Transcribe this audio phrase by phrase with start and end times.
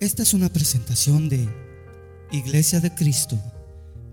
[0.00, 1.46] Esta es una presentación de
[2.32, 3.38] Iglesia de Cristo,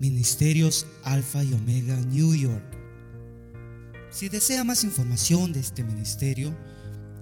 [0.02, 2.66] Ministerios Alfa y Omega New York.
[4.12, 6.54] Si desea más información de este ministerio,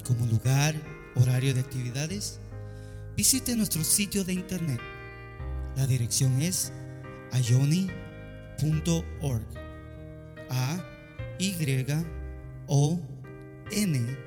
[0.04, 0.74] como lugar,
[1.14, 2.40] horario de actividades,
[3.16, 4.82] visite nuestro sitio de internet.
[5.76, 6.74] La dirección es
[7.34, 7.86] ayoni.org.
[10.50, 10.84] A
[11.38, 11.54] Y
[12.66, 13.00] O
[13.72, 14.18] N.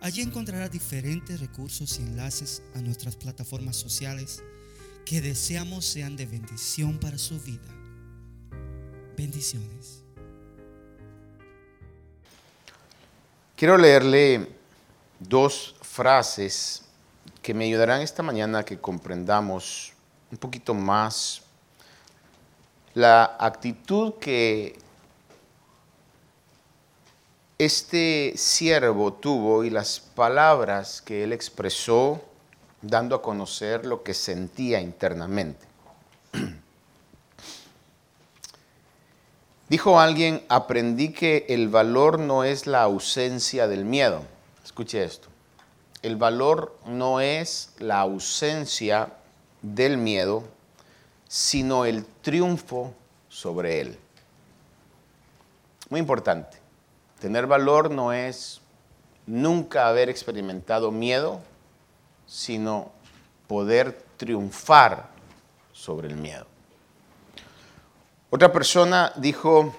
[0.00, 4.42] Allí encontrará diferentes recursos y enlaces a nuestras plataformas sociales
[5.04, 7.68] que deseamos sean de bendición para su vida.
[9.16, 10.02] Bendiciones.
[13.56, 14.50] Quiero leerle
[15.18, 16.82] dos frases
[17.40, 19.92] que me ayudarán esta mañana a que comprendamos
[20.30, 21.42] un poquito más
[22.92, 24.78] la actitud que
[27.58, 32.20] este siervo tuvo y las palabras que él expresó
[32.82, 35.66] dando a conocer lo que sentía internamente.
[39.68, 44.22] Dijo alguien, aprendí que el valor no es la ausencia del miedo.
[44.64, 45.28] Escuche esto.
[46.02, 49.14] El valor no es la ausencia
[49.62, 50.44] del miedo,
[51.26, 52.92] sino el triunfo
[53.28, 53.98] sobre él.
[55.88, 56.65] Muy importante.
[57.26, 58.60] Tener valor no es
[59.26, 61.40] nunca haber experimentado miedo,
[62.24, 62.92] sino
[63.48, 65.08] poder triunfar
[65.72, 66.46] sobre el miedo.
[68.30, 69.74] Otra persona dijo,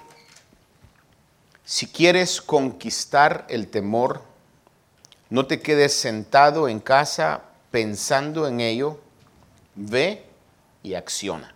[1.64, 4.24] si quieres conquistar el temor,
[5.30, 9.00] no te quedes sentado en casa pensando en ello,
[9.74, 10.26] ve
[10.84, 11.56] y acciona.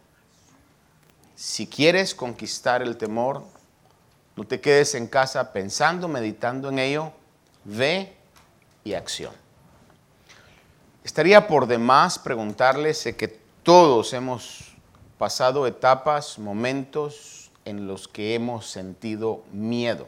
[1.35, 3.43] Si quieres conquistar el temor,
[4.35, 7.11] no te quedes en casa pensando, meditando en ello.
[7.63, 8.13] Ve
[8.83, 9.33] y acción.
[11.03, 14.73] Estaría por demás preguntarles, que todos hemos
[15.17, 20.07] pasado etapas, momentos en los que hemos sentido miedo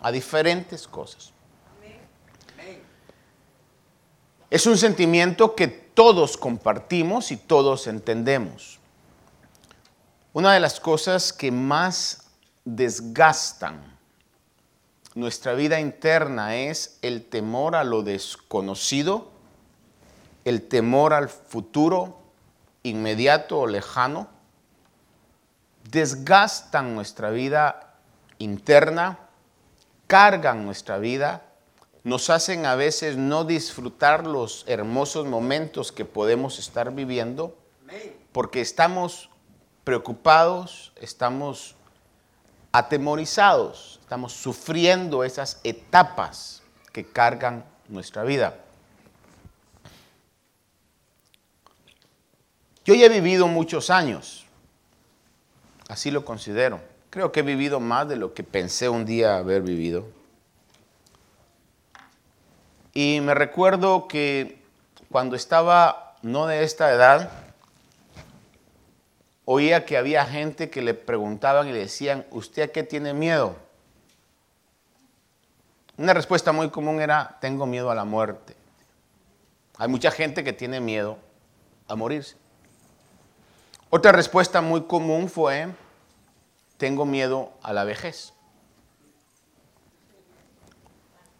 [0.00, 1.32] a diferentes cosas.
[4.50, 8.80] Es un sentimiento que todos compartimos y todos entendemos.
[10.32, 12.19] Una de las cosas que más
[12.64, 13.98] desgastan.
[15.14, 19.30] Nuestra vida interna es el temor a lo desconocido,
[20.44, 22.20] el temor al futuro
[22.82, 24.28] inmediato o lejano,
[25.90, 27.94] desgastan nuestra vida
[28.38, 29.18] interna,
[30.06, 31.42] cargan nuestra vida,
[32.04, 37.56] nos hacen a veces no disfrutar los hermosos momentos que podemos estar viviendo,
[38.32, 39.28] porque estamos
[39.84, 41.76] preocupados, estamos
[42.72, 48.56] atemorizados, estamos sufriendo esas etapas que cargan nuestra vida.
[52.84, 54.46] Yo ya he vivido muchos años,
[55.88, 56.80] así lo considero.
[57.10, 60.06] Creo que he vivido más de lo que pensé un día haber vivido.
[62.94, 64.62] Y me recuerdo que
[65.10, 67.30] cuando estaba no de esta edad,
[69.52, 73.56] oía que había gente que le preguntaban y le decían, ¿usted a qué tiene miedo?
[75.96, 78.54] Una respuesta muy común era, tengo miedo a la muerte.
[79.76, 81.18] Hay mucha gente que tiene miedo
[81.88, 82.36] a morirse.
[83.90, 85.66] Otra respuesta muy común fue,
[86.76, 88.32] tengo miedo a la vejez.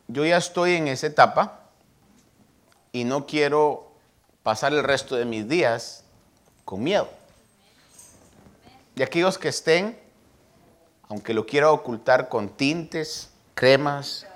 [0.08, 1.60] Yo ya estoy en esa etapa
[2.90, 3.92] y no quiero
[4.42, 6.02] pasar el resto de mis días
[6.64, 7.19] con miedo.
[8.94, 9.98] Y aquellos que estén,
[11.08, 14.26] aunque lo quiera ocultar con tintes, cremas,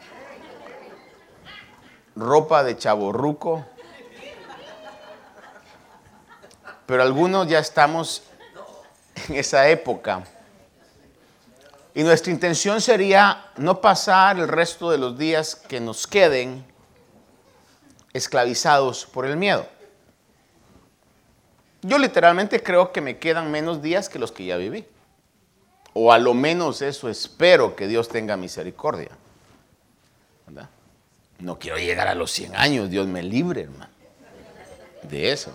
[2.16, 3.64] ropa de chaborruco,
[6.86, 8.22] pero algunos ya estamos
[9.28, 10.24] en esa época.
[11.94, 16.64] Y nuestra intención sería no pasar el resto de los días que nos queden
[18.12, 19.66] esclavizados por el miedo.
[21.84, 24.86] Yo literalmente creo que me quedan menos días que los que ya viví.
[25.92, 29.10] O a lo menos eso espero que Dios tenga misericordia.
[31.38, 33.92] No quiero llegar a los 100 años, Dios me libre, hermano.
[35.02, 35.50] De eso.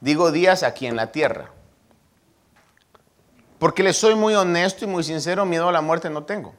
[0.00, 1.50] Digo días aquí en la tierra.
[3.60, 6.54] Porque le soy muy honesto y muy sincero, miedo a la muerte no tengo.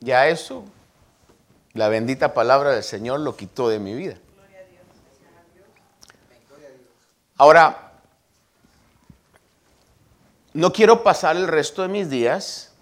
[0.00, 0.62] Ya eso,
[1.72, 4.18] la bendita palabra del Señor lo quitó de mi vida.
[7.38, 7.92] Ahora,
[10.54, 12.72] no quiero pasar el resto de mis días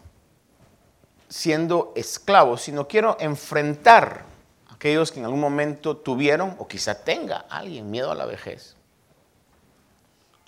[1.29, 4.25] siendo esclavo, sino quiero enfrentar
[4.71, 8.77] aquellos que en algún momento tuvieron o quizá tenga alguien miedo a la vejez.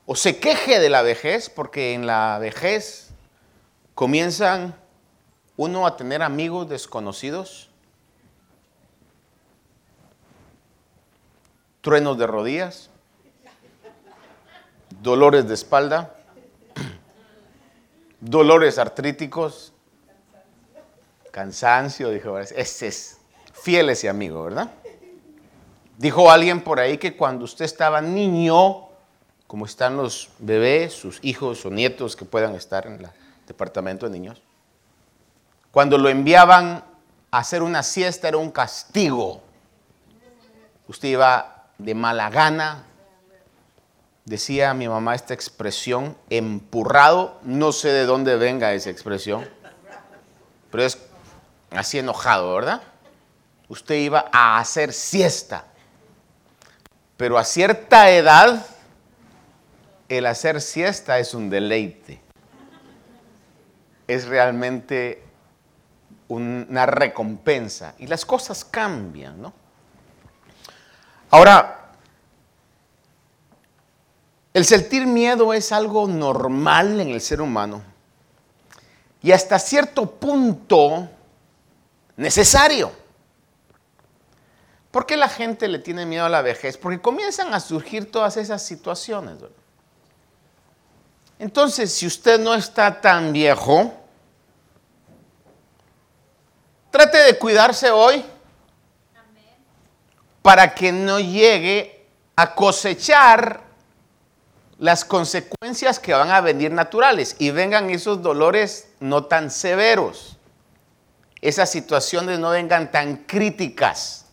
[0.04, 3.10] O se queje de la vejez porque en la vejez
[3.96, 4.76] comienzan
[5.56, 7.70] uno a tener amigos desconocidos,
[11.80, 12.90] truenos de rodillas,
[15.06, 16.16] dolores de espalda,
[18.20, 19.72] dolores artríticos,
[21.30, 23.18] cansancio, dijo, ese es
[23.52, 24.68] fiel ese amigo, ¿verdad?
[25.96, 28.88] Dijo alguien por ahí que cuando usted estaba niño,
[29.46, 33.08] como están los bebés, sus hijos o nietos que puedan estar en el
[33.46, 34.42] departamento de niños,
[35.70, 36.82] cuando lo enviaban
[37.30, 39.40] a hacer una siesta era un castigo.
[40.88, 42.86] Usted iba de mala gana,
[44.26, 49.48] decía mi mamá esta expresión, empurrado, no sé de dónde venga esa expresión,
[50.70, 50.98] pero es
[51.70, 52.82] así enojado, ¿verdad?
[53.68, 55.64] Usted iba a hacer siesta,
[57.16, 58.66] pero a cierta edad
[60.08, 62.20] el hacer siesta es un deleite,
[64.08, 65.22] es realmente
[66.28, 69.52] una recompensa y las cosas cambian, ¿no?
[71.30, 71.85] Ahora,
[74.56, 77.82] el sentir miedo es algo normal en el ser humano
[79.22, 81.10] y hasta cierto punto
[82.16, 82.90] necesario.
[84.90, 86.78] ¿Por qué la gente le tiene miedo a la vejez?
[86.78, 89.34] Porque comienzan a surgir todas esas situaciones.
[91.38, 93.92] Entonces, si usted no está tan viejo,
[96.90, 98.24] trate de cuidarse hoy
[100.40, 103.65] para que no llegue a cosechar
[104.78, 110.36] las consecuencias que van a venir naturales y vengan esos dolores no tan severos,
[111.40, 114.26] esas situaciones no vengan tan críticas.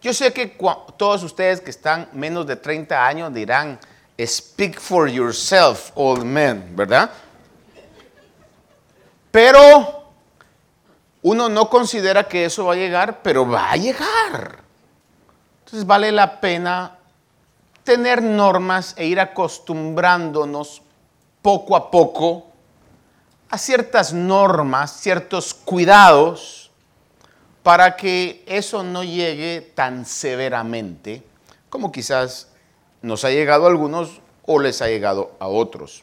[0.00, 0.58] Yo sé que
[0.96, 3.78] todos ustedes que están menos de 30 años dirán,
[4.18, 7.10] speak for yourself, old man, ¿verdad?
[9.30, 10.10] Pero
[11.22, 14.58] uno no considera que eso va a llegar, pero va a llegar.
[15.64, 16.98] Entonces vale la pena
[17.84, 20.82] tener normas e ir acostumbrándonos
[21.40, 22.46] poco a poco
[23.50, 26.70] a ciertas normas, ciertos cuidados,
[27.62, 31.22] para que eso no llegue tan severamente
[31.72, 32.48] como quizás
[33.00, 36.02] nos ha llegado a algunos o les ha llegado a otros.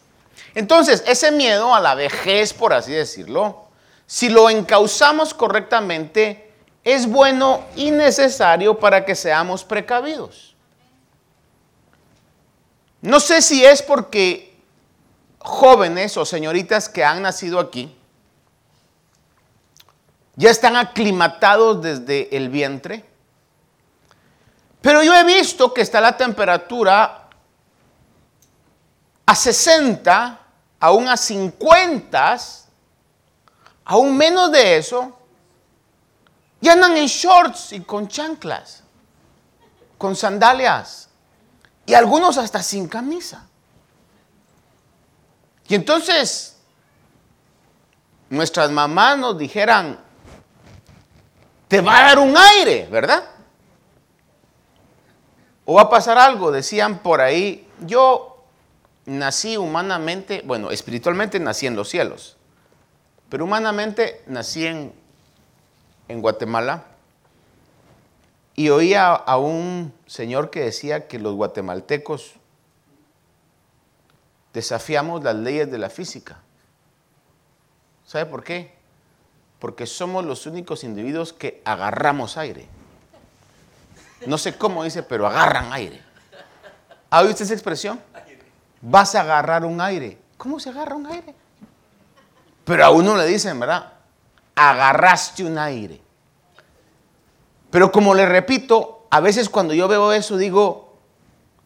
[0.55, 3.65] Entonces, ese miedo a la vejez, por así decirlo,
[4.07, 6.51] si lo encauzamos correctamente,
[6.83, 10.48] es bueno y necesario para que seamos precavidos.
[13.01, 14.57] No sé si es porque
[15.39, 17.95] jóvenes o señoritas que han nacido aquí
[20.35, 23.05] ya están aclimatados desde el vientre,
[24.81, 27.27] pero yo he visto que está la temperatura
[29.25, 30.39] a 60,
[30.79, 32.37] aún a 50,
[33.83, 35.13] aún menos de eso,
[36.61, 38.83] y andan en shorts y con chanclas,
[39.97, 41.08] con sandalias.
[41.89, 43.47] Y algunos hasta sin camisa.
[45.67, 46.55] Y entonces
[48.29, 49.99] nuestras mamás nos dijeran,
[51.67, 53.23] te va a dar un aire, ¿verdad?
[55.65, 58.37] O va a pasar algo, decían por ahí, yo
[59.07, 62.37] nací humanamente, bueno, espiritualmente nací en los cielos,
[63.29, 64.93] pero humanamente nací en,
[66.07, 66.85] en Guatemala
[68.59, 72.33] y oía a un señor que decía que los guatemaltecos
[74.51, 76.39] desafiamos las leyes de la física.
[78.05, 78.73] ¿Sabe por qué?
[79.59, 82.67] Porque somos los únicos individuos que agarramos aire.
[84.27, 86.01] No sé cómo dice, pero agarran aire.
[87.11, 87.97] ¿Ha oído usted esa expresión?
[88.81, 90.17] Vas a agarrar un aire.
[90.35, 91.33] ¿Cómo se agarra un aire?
[92.65, 93.93] Pero a uno le dicen, ¿verdad?
[94.53, 96.08] Agarraste un aire.
[97.71, 100.97] Pero como le repito, a veces cuando yo veo eso digo,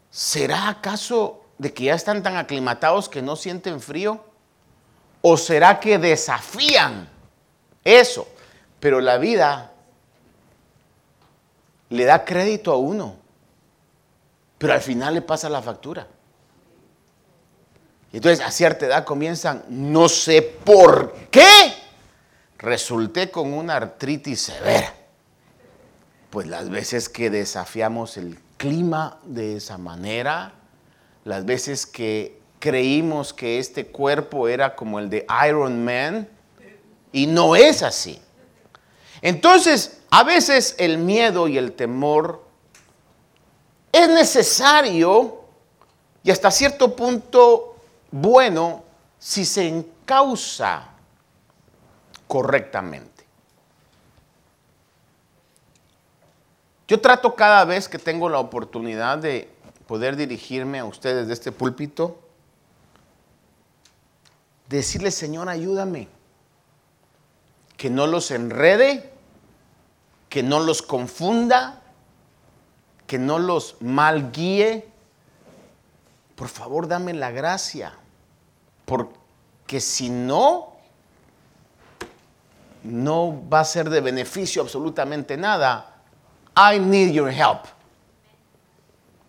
[0.10, 4.24] ¿será acaso de que ya están tan aclimatados que no sienten frío?
[5.22, 7.10] ¿O será que desafían
[7.84, 8.28] eso?
[8.80, 9.72] Pero la vida
[11.90, 13.16] le da crédito a uno,
[14.58, 16.08] pero al final le pasa la factura.
[18.12, 21.74] Entonces a cierta edad comienzan, no sé por qué,
[22.58, 25.03] resulté con una artritis severa
[26.34, 30.54] pues las veces que desafiamos el clima de esa manera,
[31.26, 36.28] las veces que creímos que este cuerpo era como el de Iron Man,
[37.12, 38.20] y no es así.
[39.22, 42.44] Entonces, A veces el miedo y el temor
[43.92, 45.42] es necesario
[46.24, 47.78] y hasta cierto punto
[48.12, 48.84] bueno
[49.20, 50.90] si se encausa
[52.28, 53.13] correctamente.
[56.88, 59.50] Yo trato cada vez que tengo la oportunidad de
[59.88, 62.20] poder dirigirme a ustedes de este púlpito,
[64.68, 66.08] decirle, Señor, ayúdame,
[67.78, 69.12] que no los enrede,
[70.30, 71.82] que no los confunda,
[73.08, 74.88] que no los mal guíe.
[76.36, 77.94] Por favor, dame la gracia,
[78.86, 80.74] porque si no,
[82.84, 85.93] no va a ser de beneficio absolutamente nada.
[86.56, 87.66] I need your help.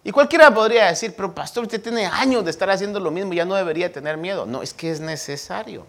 [0.02, 3.46] Y cualquiera podría decir, pero pastor, usted tiene años de estar haciendo lo mismo, ya
[3.46, 4.44] no debería tener miedo.
[4.44, 5.86] No, es que es necesario.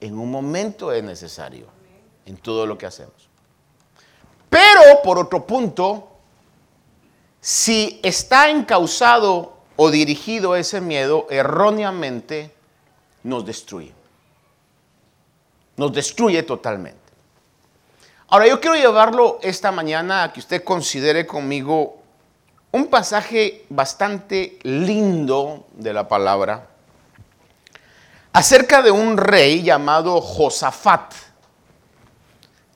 [0.00, 1.66] En un momento es necesario
[2.24, 3.28] en todo lo que hacemos.
[4.48, 6.08] Pero, por otro punto,
[7.40, 12.54] si está encausado o dirigido ese miedo, erróneamente
[13.22, 13.92] nos destruye.
[15.76, 17.07] Nos destruye totalmente.
[18.30, 22.02] Ahora, yo quiero llevarlo esta mañana a que usted considere conmigo
[22.72, 26.66] un pasaje bastante lindo de la palabra
[28.34, 31.14] acerca de un rey llamado Josafat.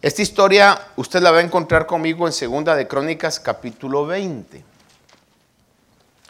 [0.01, 4.65] Esta historia usted la va a encontrar conmigo en Segunda de Crónicas capítulo 20.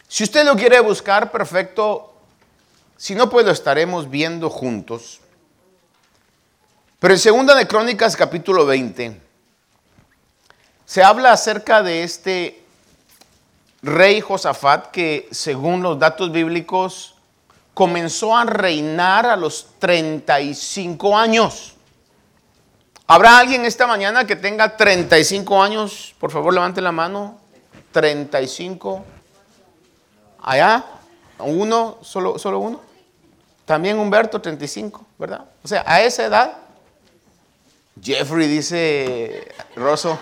[0.05, 2.13] Si usted lo quiere buscar, perfecto.
[2.97, 5.22] Si no, pues lo estaremos viendo juntos.
[7.03, 9.19] Pero en Segunda de Crónicas capítulo 20
[10.85, 12.63] se habla acerca de este
[13.81, 17.15] rey Josafat que según los datos bíblicos
[17.73, 21.73] comenzó a reinar a los 35 años.
[23.05, 26.15] ¿Habrá alguien esta mañana que tenga 35 años?
[26.17, 27.37] Por favor, levante la mano.
[27.91, 29.03] 35.
[30.41, 30.85] Allá,
[31.39, 32.79] uno, solo, solo uno.
[33.65, 35.43] También Humberto, 35, ¿verdad?
[35.63, 36.62] O sea, a esa edad,
[38.01, 40.19] Jeffrey dice, Rosso,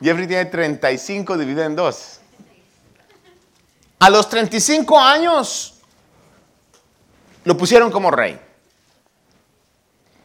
[0.00, 2.20] Jeffrey tiene 35 dividido en 2.
[4.00, 5.74] A los 35 años
[7.44, 8.38] lo pusieron como rey.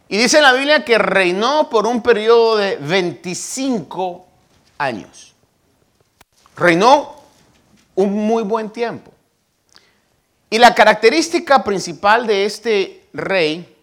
[0.09, 4.27] Y dice la Biblia que reinó por un periodo de 25
[4.79, 5.33] años.
[6.57, 7.15] Reinó
[7.95, 9.11] un muy buen tiempo.
[10.49, 13.75] Y la característica principal de este rey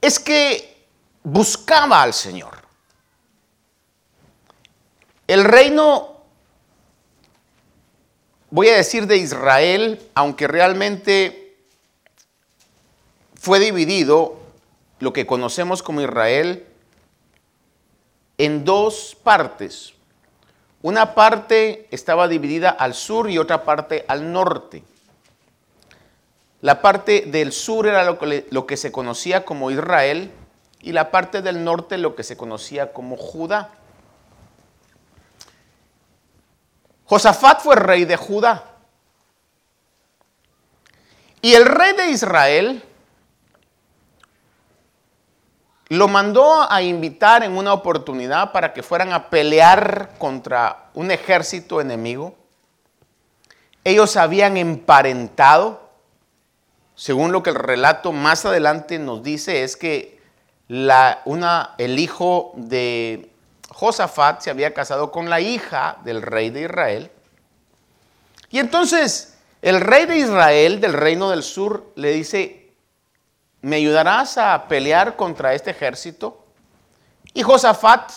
[0.00, 0.86] es que
[1.22, 2.58] buscaba al Señor.
[5.26, 6.22] El reino,
[8.50, 11.56] voy a decir de Israel, aunque realmente
[13.34, 14.38] fue dividido,
[14.98, 16.66] lo que conocemos como Israel,
[18.36, 19.94] en dos partes.
[20.82, 24.82] Una parte estaba dividida al sur y otra parte al norte.
[26.62, 30.30] La parte del sur era lo que, se conocía como Israel
[30.80, 33.70] y la parte del norte lo que se conocía como Judá.
[37.04, 38.64] Josafat fue rey de Judá.
[41.42, 42.82] Y el rey de Israel
[45.90, 51.80] lo mandó a invitar en una oportunidad para que fueran a pelear contra un ejército
[51.80, 52.36] enemigo.
[53.82, 55.90] Ellos habían emparentado,
[56.94, 60.20] según lo que el relato más adelante nos dice, es que
[60.68, 63.28] el hijo de
[63.70, 67.10] Josafat se había casado con la hija del rey de Israel.
[68.48, 72.59] Y entonces el rey de Israel, del reino del sur, le dice,
[73.62, 76.44] ¿me ayudarás a pelear contra este ejército?
[77.34, 78.10] Y Josafat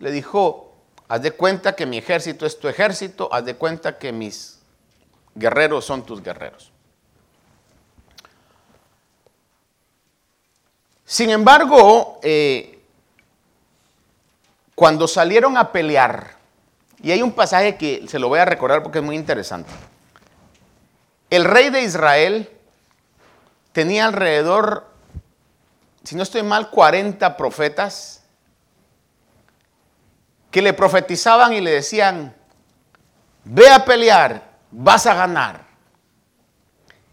[0.00, 0.72] le dijo,
[1.08, 4.58] haz de cuenta que mi ejército es tu ejército, haz de cuenta que mis
[5.34, 6.72] guerreros son tus guerreros.
[11.04, 12.80] Sin embargo, eh,
[14.74, 16.34] cuando salieron a pelear,
[17.00, 19.70] y hay un pasaje que se lo voy a recordar porque es muy interesante,
[21.30, 22.55] el rey de Israel
[23.76, 24.86] tenía alrededor,
[26.02, 28.22] si no estoy mal, 40 profetas
[30.50, 32.34] que le profetizaban y le decían,
[33.44, 35.66] ve a pelear, vas a ganar.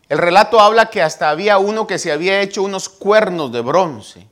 [0.07, 4.29] El relato habla que hasta había uno que se había hecho unos cuernos de bronce.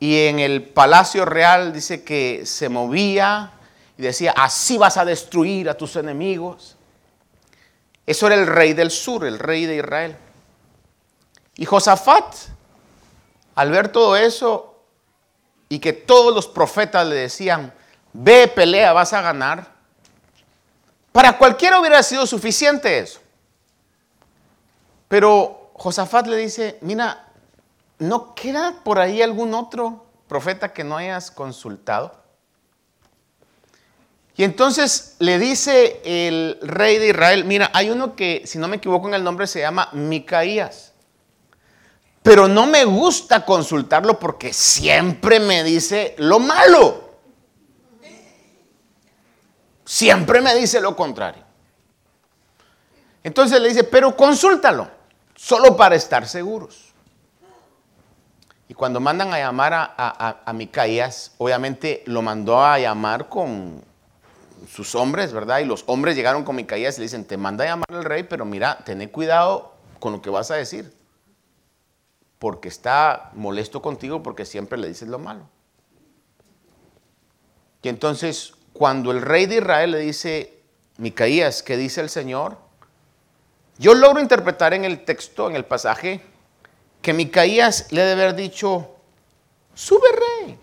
[0.00, 3.52] Y en el palacio real dice que se movía
[3.98, 6.78] y decía, así vas a destruir a tus enemigos.
[8.06, 10.16] Eso era el rey del sur, el rey de Israel.
[11.56, 12.34] Y Josafat,
[13.54, 14.78] al ver todo eso
[15.68, 17.72] y que todos los profetas le decían,
[18.12, 19.74] ve, pelea, vas a ganar,
[21.12, 23.20] para cualquiera hubiera sido suficiente eso.
[25.08, 27.26] Pero Josafat le dice, mira,
[27.98, 32.14] ¿no queda por ahí algún otro profeta que no hayas consultado?
[34.36, 38.76] Y entonces le dice el rey de Israel, mira, hay uno que, si no me
[38.76, 40.85] equivoco en el nombre, se llama Micaías.
[42.26, 47.08] Pero no me gusta consultarlo porque siempre me dice lo malo.
[49.84, 51.44] Siempre me dice lo contrario.
[53.22, 54.90] Entonces le dice, pero consúltalo,
[55.36, 56.92] solo para estar seguros.
[58.66, 63.84] Y cuando mandan a llamar a, a, Micaías, obviamente lo mandó a llamar con
[64.68, 65.60] sus hombres, ¿verdad?
[65.60, 68.24] Y los hombres llegaron con Micaías y le dicen, te manda a llamar al rey,
[68.24, 71.05] pero mira, ten cuidado con lo que vas a decir.
[72.38, 75.48] Porque está molesto contigo porque siempre le dices lo malo.
[77.82, 80.60] Y entonces cuando el rey de Israel le dice,
[80.98, 82.58] Micaías, ¿qué dice el Señor?
[83.78, 86.22] Yo logro interpretar en el texto, en el pasaje,
[87.02, 88.90] que Micaías le debe haber dicho,
[89.74, 90.58] sube rey,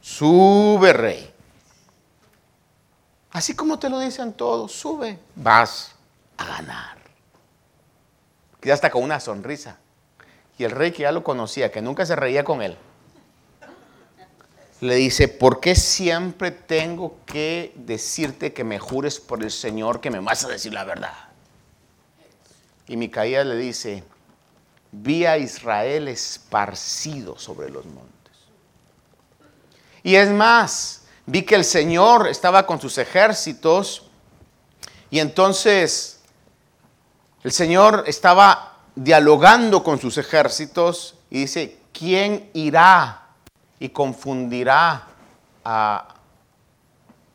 [0.00, 1.34] sube rey.
[3.30, 5.94] Así como te lo dicen todos, sube, vas
[6.36, 6.98] a ganar.
[8.62, 9.78] Ya está con una sonrisa.
[10.58, 12.76] Y el rey que ya lo conocía, que nunca se reía con él,
[14.80, 20.10] le dice, ¿por qué siempre tengo que decirte que me jures por el Señor que
[20.10, 21.14] me vas a decir la verdad?
[22.86, 24.04] Y Micaías le dice,
[24.92, 28.12] vi a Israel esparcido sobre los montes.
[30.02, 34.04] Y es más, vi que el Señor estaba con sus ejércitos
[35.10, 36.20] y entonces
[37.42, 43.28] el Señor estaba dialogando con sus ejércitos y dice, ¿quién irá
[43.78, 45.06] y confundirá
[45.64, 46.14] a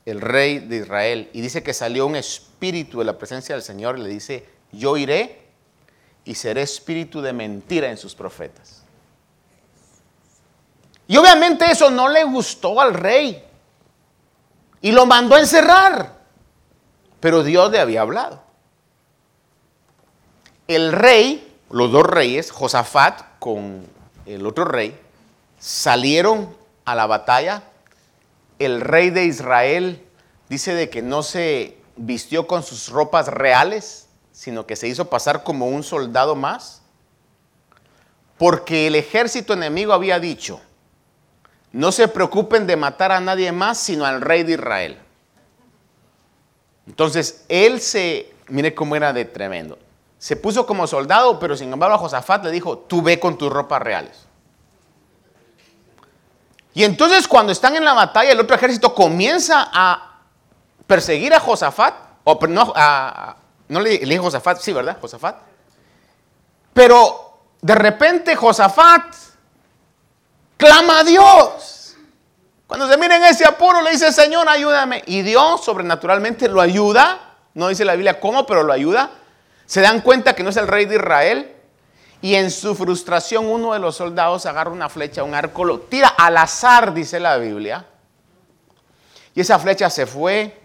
[0.09, 1.29] el rey de Israel.
[1.33, 4.97] Y dice que salió un espíritu de la presencia del Señor y le dice, yo
[4.97, 5.47] iré
[6.25, 8.83] y seré espíritu de mentira en sus profetas.
[11.07, 13.43] Y obviamente eso no le gustó al rey
[14.81, 16.19] y lo mandó a encerrar.
[17.19, 18.41] Pero Dios le había hablado.
[20.67, 23.85] El rey, los dos reyes, Josafat con
[24.25, 24.97] el otro rey,
[25.59, 26.55] salieron
[26.85, 27.63] a la batalla.
[28.57, 30.03] El rey de Israel
[30.49, 35.43] dice de que no se vistió con sus ropas reales, sino que se hizo pasar
[35.43, 36.81] como un soldado más,
[38.37, 40.61] porque el ejército enemigo había dicho,
[41.71, 44.97] no se preocupen de matar a nadie más, sino al rey de Israel.
[46.87, 49.77] Entonces, él se, mire cómo era de tremendo,
[50.19, 53.51] se puso como soldado, pero sin embargo a Josafat le dijo, tú ve con tus
[53.51, 54.27] ropas reales.
[56.73, 60.19] Y entonces cuando están en la batalla, el otro ejército comienza a
[60.85, 62.73] perseguir a Josafat, o no,
[63.69, 64.97] no le, dije Josafat, sí, ¿verdad?
[64.99, 65.37] Josafat.
[66.73, 69.15] Pero de repente Josafat
[70.57, 71.95] clama a Dios.
[72.67, 75.01] Cuando se mira en ese apuro, le dice, Señor, ayúdame.
[75.07, 77.35] Y Dios sobrenaturalmente lo ayuda.
[77.53, 79.09] No dice la Biblia cómo, pero lo ayuda.
[79.69, 81.55] Se dan cuenta que no es el rey de Israel.
[82.23, 86.07] Y en su frustración uno de los soldados agarra una flecha, un arco, lo tira
[86.07, 87.85] al azar, dice la Biblia.
[89.35, 90.59] Y esa flecha se fue,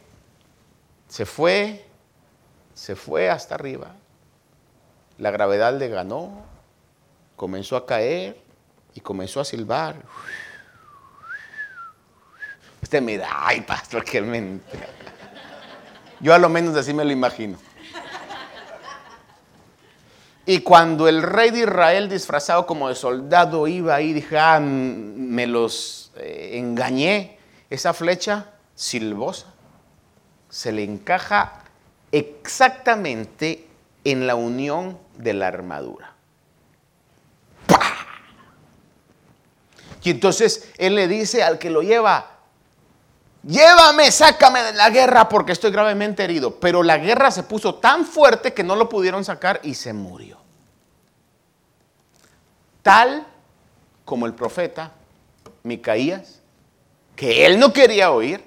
[1.07, 1.85] se fue,
[2.73, 3.89] se fue hasta arriba.
[5.19, 6.43] La gravedad le ganó,
[7.37, 8.41] comenzó a caer
[8.95, 9.97] y comenzó a silbar.
[12.83, 14.79] Usted mira, ay pastor, qué mente.
[16.21, 17.59] Yo a lo menos así me lo imagino.
[20.47, 25.47] Y cuando el rey de Israel disfrazado como de soldado iba ahí, dije, ah, me
[25.47, 27.39] los eh, engañé,
[27.71, 29.47] esa flecha silbosa
[30.55, 31.65] se le encaja
[32.13, 33.67] exactamente
[34.05, 36.13] en la unión de la armadura.
[40.05, 42.34] Y entonces él le dice al que lo lleva,
[43.47, 46.59] llévame, sácame de la guerra porque estoy gravemente herido.
[46.59, 50.39] Pero la guerra se puso tan fuerte que no lo pudieron sacar y se murió.
[52.83, 53.27] Tal
[54.05, 54.93] como el profeta
[55.63, 56.41] Micaías,
[57.17, 58.45] que él no quería oír,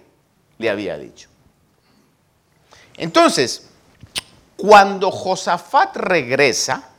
[0.58, 1.30] le había dicho.
[2.96, 3.70] Entonces,
[4.56, 6.90] cuando Josafat regresa,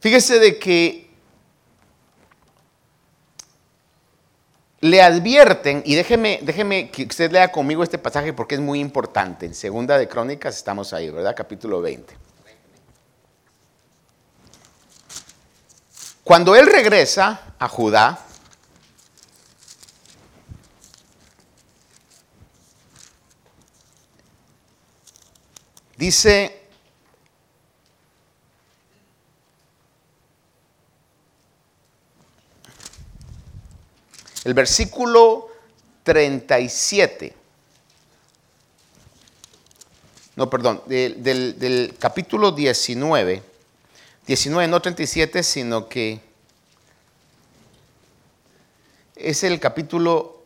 [0.00, 1.07] fíjese de que
[4.80, 9.46] le advierten, y déjeme, déjeme que usted lea conmigo este pasaje porque es muy importante.
[9.46, 11.34] En Segunda de Crónicas estamos ahí, ¿verdad?
[11.36, 12.16] Capítulo 20.
[16.22, 18.24] Cuando él regresa a Judá,
[25.96, 26.57] dice
[34.44, 35.48] El versículo
[36.04, 37.34] 37.
[40.36, 43.42] No, perdón, del, capítulo 19.
[44.26, 46.20] 19, no 37, sino que
[49.16, 50.42] es el capítulo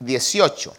[0.00, 0.74] 18.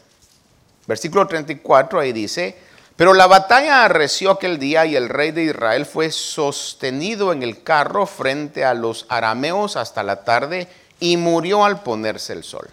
[0.85, 2.57] Versículo 34, ahí dice,
[2.97, 7.63] pero la batalla arreció aquel día y el rey de Israel fue sostenido en el
[7.63, 10.67] carro frente a los arameos hasta la tarde
[11.03, 12.69] y murió al ponerse el sol.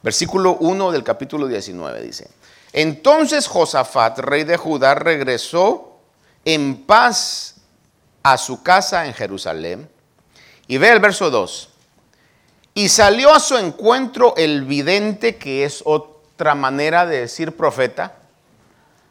[0.00, 2.30] Versículo 1 del capítulo 19 dice,
[2.72, 5.98] entonces Josafat, rey de Judá, regresó
[6.44, 7.56] en paz
[8.22, 9.90] a su casa en Jerusalén.
[10.68, 11.68] Y ve el verso 2.
[12.74, 18.18] Y salió a su encuentro el vidente, que es otra manera de decir profeta.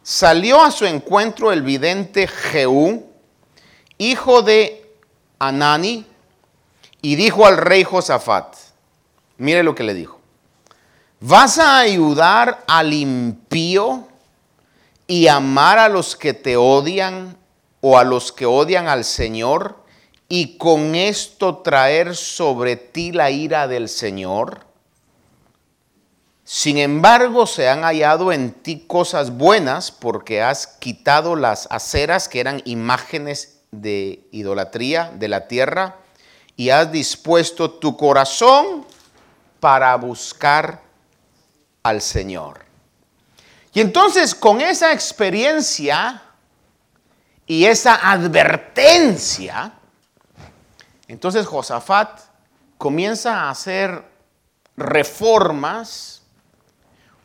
[0.03, 3.11] Salió a su encuentro el vidente Jehú,
[3.97, 4.89] hijo de
[5.37, 6.07] Anani,
[7.01, 8.55] y dijo al rey Josafat,
[9.37, 10.19] mire lo que le dijo,
[11.19, 14.07] ¿vas a ayudar al impío
[15.05, 17.37] y amar a los que te odian
[17.81, 19.77] o a los que odian al Señor
[20.27, 24.65] y con esto traer sobre ti la ira del Señor?
[26.43, 32.39] Sin embargo, se han hallado en ti cosas buenas porque has quitado las aceras que
[32.39, 35.97] eran imágenes de idolatría de la tierra
[36.57, 38.83] y has dispuesto tu corazón
[39.59, 40.81] para buscar
[41.83, 42.65] al Señor.
[43.73, 46.23] Y entonces con esa experiencia
[47.45, 49.71] y esa advertencia,
[51.07, 52.21] entonces Josafat
[52.79, 54.03] comienza a hacer
[54.75, 56.23] reformas.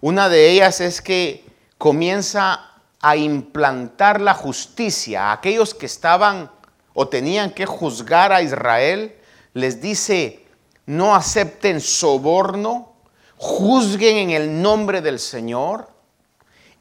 [0.03, 1.47] Una de ellas es que
[1.79, 2.69] comienza
[3.01, 6.51] a implantar la justicia a aquellos que estaban
[6.93, 9.17] o tenían que juzgar a Israel
[9.55, 10.45] les dice,
[10.87, 12.93] no acepten soborno,
[13.37, 15.91] juzguen en el nombre del Señor.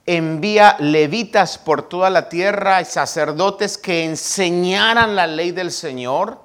[0.06, 6.42] Envía levitas por toda la tierra y sacerdotes que enseñaran la ley del Señor.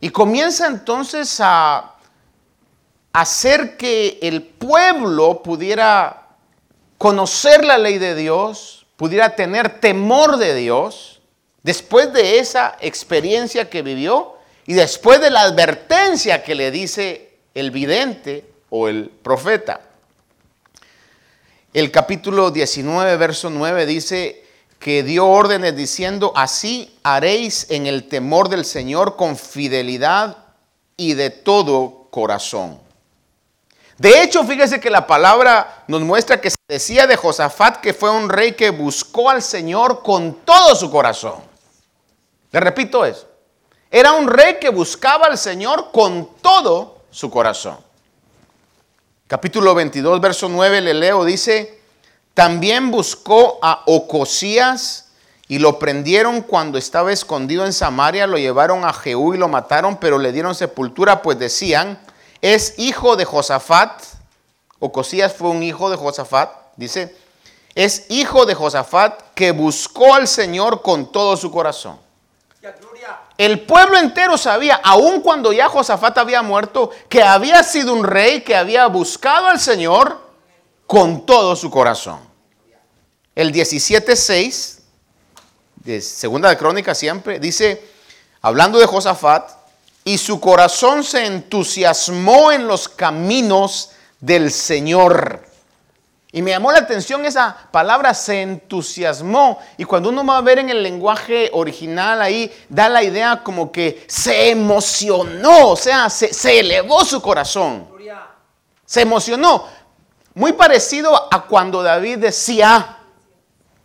[0.00, 1.94] Y comienza entonces a
[3.12, 6.28] hacer que el pueblo pudiera
[6.98, 11.20] conocer la ley de Dios, pudiera tener temor de Dios,
[11.62, 14.34] después de esa experiencia que vivió
[14.70, 19.80] y después de la advertencia que le dice el vidente o el profeta.
[21.74, 24.44] El capítulo 19, verso 9 dice
[24.78, 30.36] que dio órdenes diciendo, así haréis en el temor del Señor con fidelidad
[30.96, 32.78] y de todo corazón.
[33.98, 38.12] De hecho, fíjese que la palabra nos muestra que se decía de Josafat que fue
[38.12, 41.40] un rey que buscó al Señor con todo su corazón.
[42.52, 43.29] Le repito eso.
[43.90, 47.78] Era un rey que buscaba al Señor con todo su corazón.
[49.26, 51.80] Capítulo 22, verso 9, le leo, dice,
[52.34, 55.08] también buscó a Ocosías
[55.48, 59.96] y lo prendieron cuando estaba escondido en Samaria, lo llevaron a Jehú y lo mataron,
[59.96, 62.00] pero le dieron sepultura, pues decían,
[62.40, 64.02] es hijo de Josafat.
[64.78, 67.16] Ocosías fue un hijo de Josafat, dice,
[67.74, 71.98] es hijo de Josafat que buscó al Señor con todo su corazón.
[73.40, 78.42] El pueblo entero sabía, aun cuando ya Josafat había muerto, que había sido un rey
[78.42, 80.20] que había buscado al Señor
[80.86, 82.20] con todo su corazón.
[83.34, 84.80] El 17.6
[85.76, 87.82] de Segunda de Crónica siempre dice,
[88.42, 89.48] hablando de Josafat,
[90.04, 95.49] y su corazón se entusiasmó en los caminos del Señor.
[96.32, 99.58] Y me llamó la atención esa palabra, se entusiasmó.
[99.76, 103.72] Y cuando uno va a ver en el lenguaje original ahí, da la idea como
[103.72, 107.88] que se emocionó, o sea, se, elevó su corazón.
[108.84, 109.66] Se emocionó.
[110.34, 112.98] Muy parecido a cuando David decía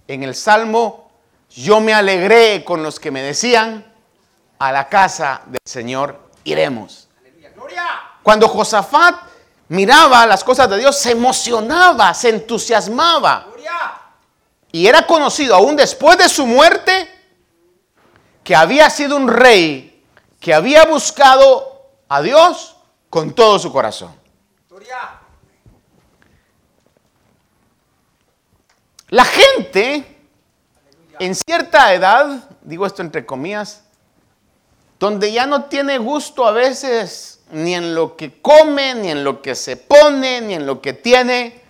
[0.07, 1.09] en el Salmo,
[1.49, 3.91] yo me alegré con los que me decían,
[4.59, 7.09] a la casa del Señor iremos.
[8.21, 9.15] Cuando Josafat
[9.67, 13.47] miraba las cosas de Dios, se emocionaba, se entusiasmaba.
[14.71, 17.09] Y era conocido aún después de su muerte
[18.43, 20.03] que había sido un rey
[20.39, 22.75] que había buscado a Dios
[23.09, 24.13] con todo su corazón.
[29.09, 30.15] La gente
[31.19, 33.83] en cierta edad, digo esto entre comillas,
[34.99, 39.41] donde ya no tiene gusto a veces ni en lo que come, ni en lo
[39.41, 41.61] que se pone, ni en lo que tiene,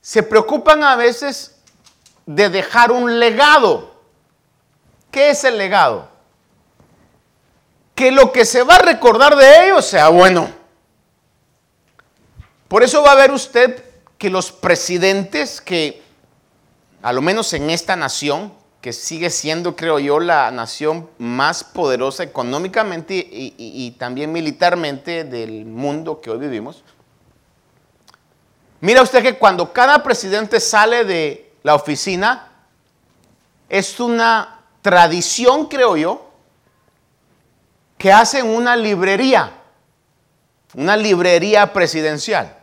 [0.00, 1.56] se preocupan a veces
[2.26, 3.94] de dejar un legado.
[5.10, 6.08] ¿Qué es el legado?
[7.94, 10.50] Que lo que se va a recordar de ellos sea bueno.
[12.68, 13.82] Por eso va a ver usted
[14.18, 16.02] que los presidentes que,
[17.02, 18.52] a lo menos en esta nación,
[18.86, 26.20] que sigue siendo, creo yo, la nación más poderosa económicamente y, también militarmente del mundo
[26.20, 26.84] que hoy vivimos.
[28.80, 32.46] Mira usted que cuando cada presidente sale de la oficina,
[33.68, 36.30] es una tradición, creo yo,
[37.98, 39.50] que hacen una librería,
[40.74, 42.56] una librería presidencial.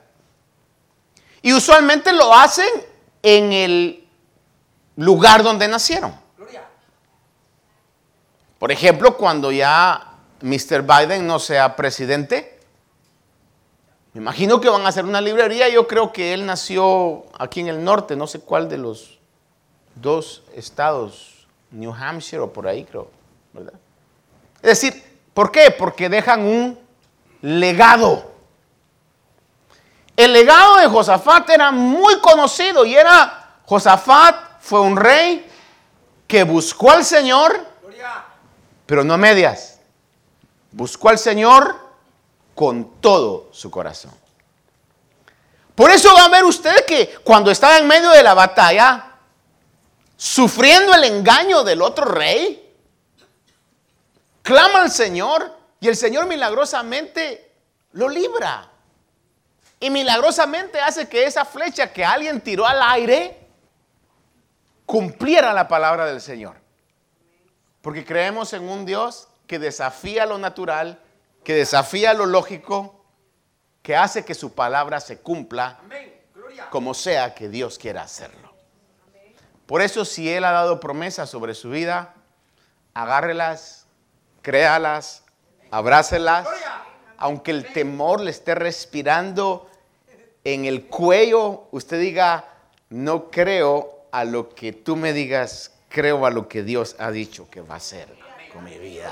[1.41, 2.69] Y usualmente lo hacen
[3.21, 4.02] en el
[4.95, 6.23] lugar donde nacieron.
[8.60, 10.84] Por ejemplo, cuando ya Mr.
[10.84, 12.60] Biden no sea presidente,
[14.13, 15.67] me imagino que van a hacer una librería.
[15.67, 19.19] Yo creo que él nació aquí en el norte, no sé cuál de los
[19.95, 23.10] dos estados, New Hampshire o por ahí, creo,
[23.51, 23.73] ¿verdad?
[24.62, 25.03] Es decir,
[25.34, 25.71] ¿por qué?
[25.77, 26.79] Porque dejan un
[27.41, 28.32] legado.
[30.15, 35.45] El legado de Josafat era muy conocido y era Josafat fue un rey
[36.26, 37.67] que buscó al Señor,
[38.86, 39.82] pero no a medias.
[40.71, 41.76] Buscó al Señor
[42.56, 44.13] con todo su corazón.
[45.76, 49.17] Por eso va a ver usted que cuando estaba en medio de la batalla,
[50.15, 52.73] sufriendo el engaño del otro rey,
[54.41, 57.52] clama al Señor y el Señor milagrosamente
[57.91, 58.69] lo libra.
[59.82, 63.42] Y milagrosamente hace que esa flecha que alguien tiró al aire
[64.85, 66.57] cumpliera la palabra del Señor.
[67.81, 70.99] Porque creemos en un Dios que desafía lo natural,
[71.43, 73.03] que desafía lo lógico,
[73.81, 75.79] que hace que su palabra se cumpla
[76.69, 78.53] como sea que Dios quiera hacerlo.
[79.65, 82.13] Por eso si Él ha dado promesas sobre su vida,
[82.93, 83.85] agárrelas,
[84.41, 85.23] créalas,
[85.71, 86.47] abrácelas,
[87.17, 89.69] aunque el temor le esté respirando
[90.43, 92.45] en el cuello, usted diga,
[92.89, 97.49] no creo a lo que tú me digas, creo a lo que Dios ha dicho
[97.49, 98.15] que va a hacer
[98.54, 99.12] con mi vida.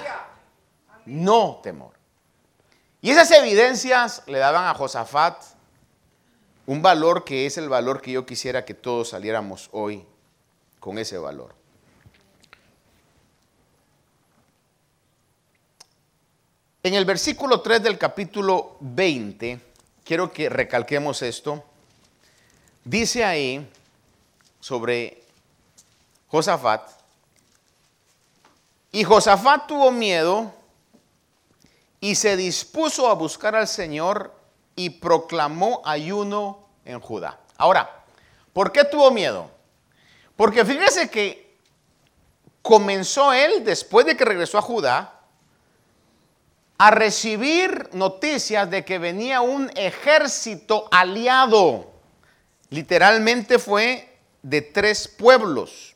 [1.08, 1.94] No temor.
[3.02, 5.44] Y esas evidencias le daban a Josafat
[6.68, 10.06] un valor que es el valor que yo quisiera que todos saliéramos hoy
[10.80, 11.56] con ese valor.
[16.84, 19.60] En el versículo 3 del capítulo 20,
[20.04, 21.64] quiero que recalquemos esto.
[22.84, 23.68] Dice ahí,
[24.62, 25.22] sobre
[26.30, 26.90] Josafat.
[28.94, 30.54] Y Josafat tuvo miedo
[32.00, 34.34] y se dispuso a buscar al Señor
[34.76, 37.40] y proclamó ayuno en Judá.
[37.58, 38.04] Ahora,
[38.54, 39.52] ¿por qué tuvo miedo?
[40.36, 41.58] Porque fíjese que
[42.62, 45.20] comenzó él, después de que regresó a Judá,
[46.78, 51.92] a recibir noticias de que venía un ejército aliado.
[52.70, 54.11] Literalmente fue
[54.42, 55.96] de tres pueblos.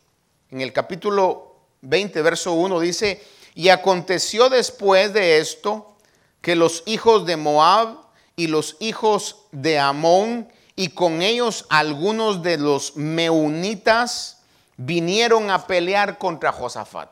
[0.52, 5.96] En el capítulo 20, verso 1 dice, y aconteció después de esto
[6.42, 7.98] que los hijos de Moab
[8.36, 14.42] y los hijos de Amón y con ellos algunos de los meunitas
[14.78, 17.10] vinieron a pelear contra Josafat.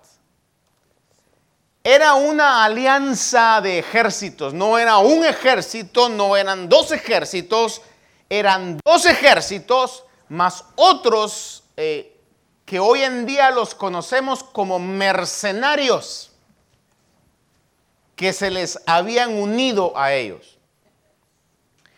[1.85, 7.81] Era una alianza de ejércitos, no era un ejército, no eran dos ejércitos,
[8.29, 12.19] eran dos ejércitos más otros eh,
[12.65, 16.31] que hoy en día los conocemos como mercenarios,
[18.15, 20.57] que se les habían unido a ellos.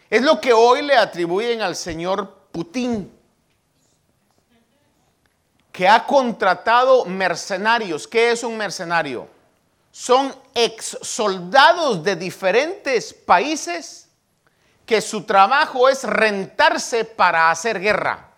[0.09, 3.11] Es lo que hoy le atribuyen al señor Putin,
[5.71, 8.07] que ha contratado mercenarios.
[8.07, 9.27] ¿Qué es un mercenario?
[9.91, 14.04] Son ex soldados de diferentes países
[14.85, 18.29] que su trabajo es rentarse para hacer guerra.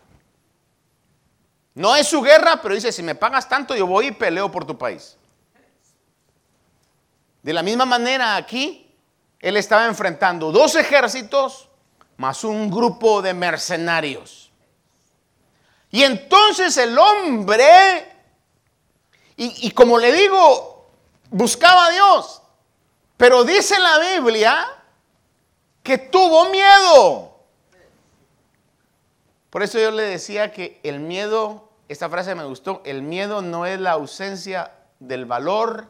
[1.75, 4.65] No es su guerra, pero dice, si me pagas tanto, yo voy y peleo por
[4.65, 5.17] tu país.
[7.43, 8.95] De la misma manera aquí,
[9.39, 11.69] él estaba enfrentando dos ejércitos
[12.17, 14.51] más un grupo de mercenarios.
[15.91, 18.11] Y entonces el hombre,
[19.35, 20.89] y, y como le digo,
[21.29, 22.41] buscaba a Dios.
[23.17, 24.76] Pero dice la Biblia
[25.87, 27.31] que tuvo miedo.
[29.49, 33.65] Por eso yo le decía que el miedo, esta frase me gustó, el miedo no
[33.65, 35.87] es la ausencia del valor,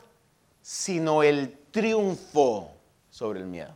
[0.62, 2.70] sino el triunfo
[3.10, 3.74] sobre el miedo.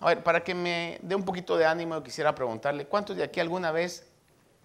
[0.00, 3.40] A ver, para que me dé un poquito de ánimo, quisiera preguntarle, ¿cuántos de aquí
[3.40, 4.06] alguna vez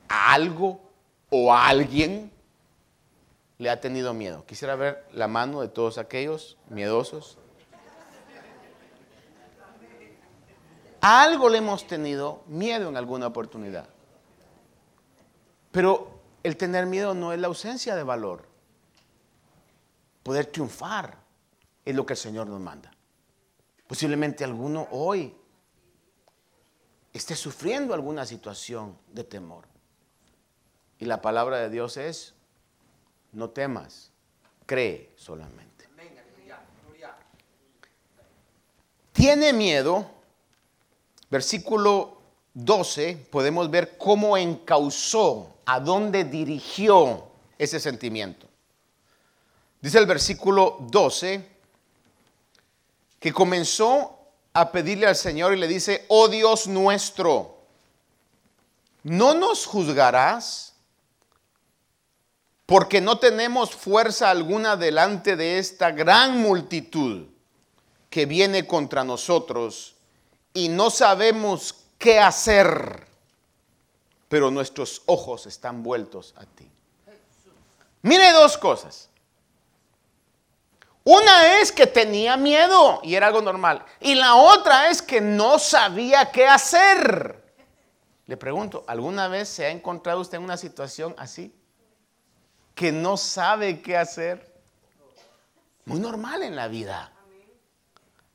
[0.09, 0.81] a algo
[1.29, 2.29] o a alguien
[3.57, 4.45] le ha tenido miedo?
[4.45, 7.37] Quisiera ver la mano de todos aquellos miedosos.
[11.05, 13.89] A algo le hemos tenido miedo en alguna oportunidad.
[15.69, 18.47] Pero el tener miedo no es la ausencia de valor.
[20.23, 21.17] Poder triunfar
[21.83, 22.89] es lo que el Señor nos manda.
[23.85, 25.35] Posiblemente alguno hoy
[27.11, 29.65] esté sufriendo alguna situación de temor.
[30.99, 32.33] Y la palabra de Dios es,
[33.33, 34.09] no temas,
[34.65, 35.89] cree solamente.
[39.11, 40.22] Tiene miedo,
[41.33, 42.21] versículo
[42.53, 47.23] 12, podemos ver cómo encausó, a dónde dirigió
[47.57, 48.45] ese sentimiento.
[49.81, 51.49] Dice el versículo 12,
[53.19, 54.19] que comenzó
[54.53, 57.57] a pedirle al Señor y le dice, oh Dios nuestro,
[59.01, 60.75] ¿no nos juzgarás?
[62.67, 67.25] Porque no tenemos fuerza alguna delante de esta gran multitud
[68.11, 69.95] que viene contra nosotros
[70.53, 73.07] y no sabemos qué hacer,
[74.29, 76.69] pero nuestros ojos están vueltos a ti.
[78.03, 79.09] Mire dos cosas.
[81.05, 83.83] Una es que tenía miedo y era algo normal.
[83.99, 87.43] Y la otra es que no sabía qué hacer.
[88.25, 91.53] Le pregunto, ¿alguna vez se ha encontrado usted en una situación así?
[92.73, 94.53] Que no sabe qué hacer.
[95.85, 97.11] Muy normal en la vida.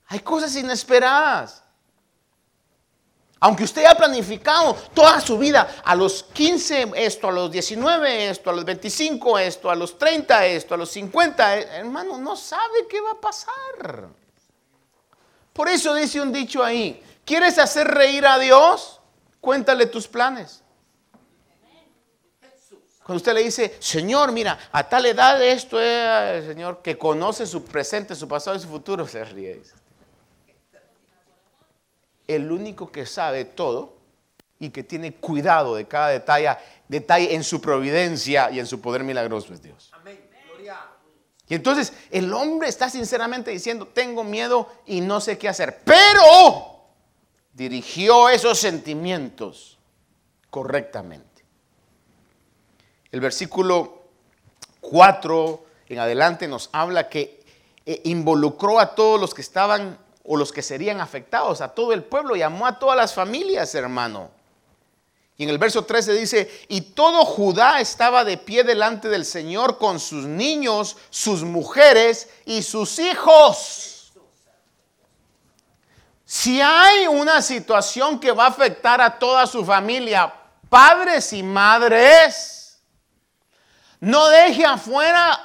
[0.09, 1.64] Hay cosas inesperadas.
[3.40, 8.51] Aunque usted haya planificado toda su vida, a los 15 esto, a los 19 esto,
[8.51, 12.87] a los 25 esto, a los 30 esto, a los 50, eh, hermano, no sabe
[12.88, 14.09] qué va a pasar.
[15.53, 19.01] Por eso dice un dicho ahí, ¿quieres hacer reír a Dios?
[19.40, 20.62] Cuéntale tus planes.
[23.05, 27.64] Cuando usted le dice, Señor, mira, a tal edad esto es, Señor, que conoce su
[27.64, 29.62] presente, su pasado y su futuro, se ríe
[32.28, 33.96] el único que sabe todo
[34.60, 39.02] y que tiene cuidado de cada detalle, detalle en su providencia y en su poder
[39.02, 39.90] milagroso es Dios.
[39.92, 40.28] Amén.
[41.48, 45.80] Y entonces el hombre está sinceramente diciendo, tengo miedo y no sé qué hacer.
[45.84, 46.84] Pero
[47.54, 49.78] dirigió esos sentimientos
[50.50, 51.44] correctamente.
[53.10, 54.02] El versículo
[54.82, 57.42] 4 en adelante nos habla que
[57.86, 59.98] eh, involucró a todos los que estaban
[60.30, 64.30] o los que serían afectados, a todo el pueblo, llamó a todas las familias, hermano.
[65.38, 69.78] Y en el verso 13 dice, y todo Judá estaba de pie delante del Señor
[69.78, 74.12] con sus niños, sus mujeres y sus hijos.
[76.26, 80.30] Si hay una situación que va a afectar a toda su familia,
[80.68, 82.78] padres y madres,
[83.98, 85.40] no deje afuera,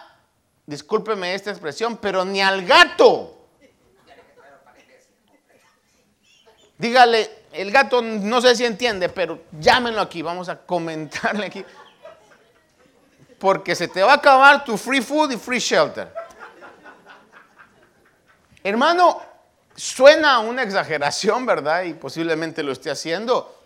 [0.65, 3.32] discúlpeme esta expresión, pero ni al gato.
[6.83, 11.63] Dígale, el gato no sé si entiende, pero llámenlo aquí, vamos a comentarle aquí.
[13.39, 16.13] Porque se te va a acabar tu free food y free shelter.
[18.61, 19.21] Hermano,
[19.73, 21.83] suena una exageración, ¿verdad?
[21.83, 23.57] Y posiblemente lo esté haciendo.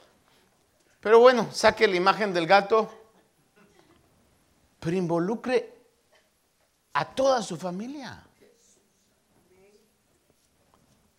[0.99, 2.87] Pero bueno, saque la imagen del gato,
[4.79, 5.73] pero involucre
[6.93, 8.26] a toda su familia.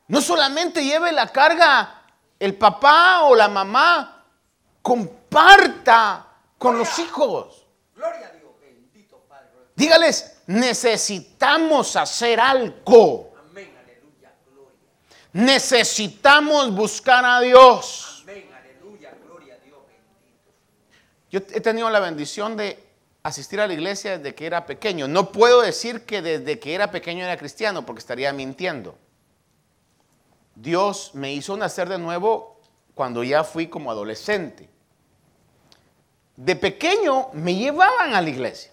[0.09, 1.99] No solamente lleve la carga
[2.39, 4.25] el papá o la mamá,
[4.81, 7.67] comparta con los hijos.
[7.95, 9.51] Gloria a Dios, bendito Padre.
[9.75, 13.35] Dígales, necesitamos hacer algo.
[13.51, 14.75] Amén, aleluya, gloria.
[15.33, 18.23] Necesitamos buscar a Dios.
[18.23, 20.53] Amén, aleluya, gloria a Dios, bendito.
[21.31, 22.83] Yo he tenido la bendición de
[23.25, 25.09] asistir a la iglesia desde que era pequeño.
[25.09, 28.97] No puedo decir que desde que era pequeño era cristiano porque estaría mintiendo.
[30.61, 32.61] Dios me hizo nacer de nuevo
[32.95, 34.69] cuando ya fui como adolescente.
[36.37, 38.73] De pequeño me llevaban a la iglesia.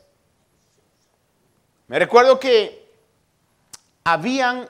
[1.88, 2.92] Me recuerdo que
[4.04, 4.68] habían,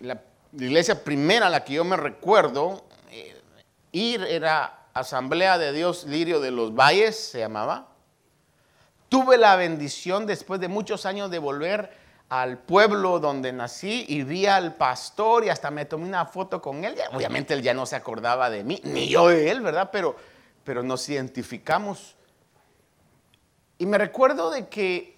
[0.00, 3.40] la, iglesia primera a la que yo me recuerdo, eh,
[3.92, 7.88] ir era Asamblea de Dios Lirio de los Valles, se llamaba.
[9.08, 12.01] Tuve la bendición después de muchos años de volver
[12.32, 16.82] al pueblo donde nací y vi al pastor y hasta me tomé una foto con
[16.82, 16.96] él.
[17.12, 19.90] Obviamente él ya no se acordaba de mí, ni yo de él, ¿verdad?
[19.92, 20.16] Pero,
[20.64, 22.16] pero nos identificamos.
[23.76, 25.14] Y me recuerdo de que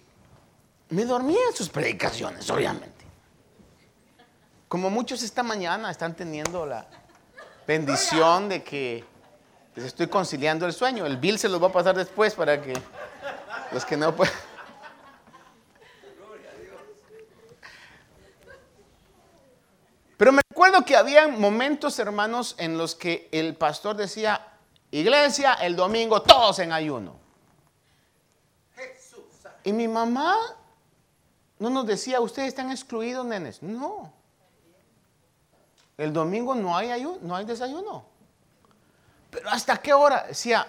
[0.89, 3.05] me dormía en sus predicaciones, obviamente.
[4.67, 6.85] Como muchos esta mañana están teniendo la
[7.65, 9.05] bendición de que
[9.73, 11.05] les estoy conciliando el sueño.
[11.05, 12.73] El bill se los va a pasar después para que
[13.71, 14.33] los que no pueden.
[20.17, 20.41] Pero me
[20.83, 24.45] que había momentos, hermanos, en los que el pastor decía,
[24.91, 27.15] iglesia, el domingo todos en ayuno.
[29.63, 30.35] Y mi mamá
[31.59, 33.63] no nos decía, ustedes están excluidos, nenes.
[33.63, 34.13] No.
[35.97, 38.05] El domingo no hay ayuno, no hay desayuno.
[39.31, 40.25] Pero ¿hasta qué hora?
[40.27, 40.67] Decía,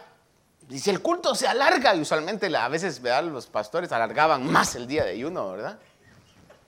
[0.68, 4.86] y si el culto se alarga, y usualmente a veces los pastores alargaban más el
[4.86, 5.78] día de ayuno, ¿verdad?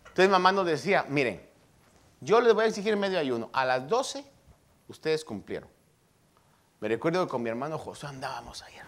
[0.08, 1.47] Entonces mamá nos decía, miren,
[2.20, 3.50] yo les voy a exigir medio ayuno.
[3.52, 4.24] A las 12
[4.88, 5.68] ustedes cumplieron.
[6.80, 8.84] Me recuerdo que con mi hermano José andábamos allá.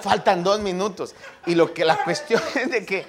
[0.00, 1.14] Faltan dos minutos.
[1.46, 3.06] Y lo que la cuestión es de que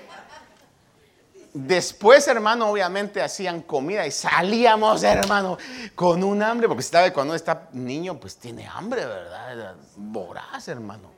[1.53, 5.57] después, hermano, obviamente hacían comida y salíamos, hermano,
[5.95, 9.75] con un hambre, porque sabe cuando está niño, pues tiene hambre, ¿verdad?
[9.95, 11.11] Voraz, hermano.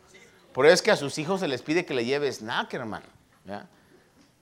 [0.53, 3.05] Por eso es que a sus hijos se les pide que le lleve snack, hermano.
[3.45, 3.65] ¿ya?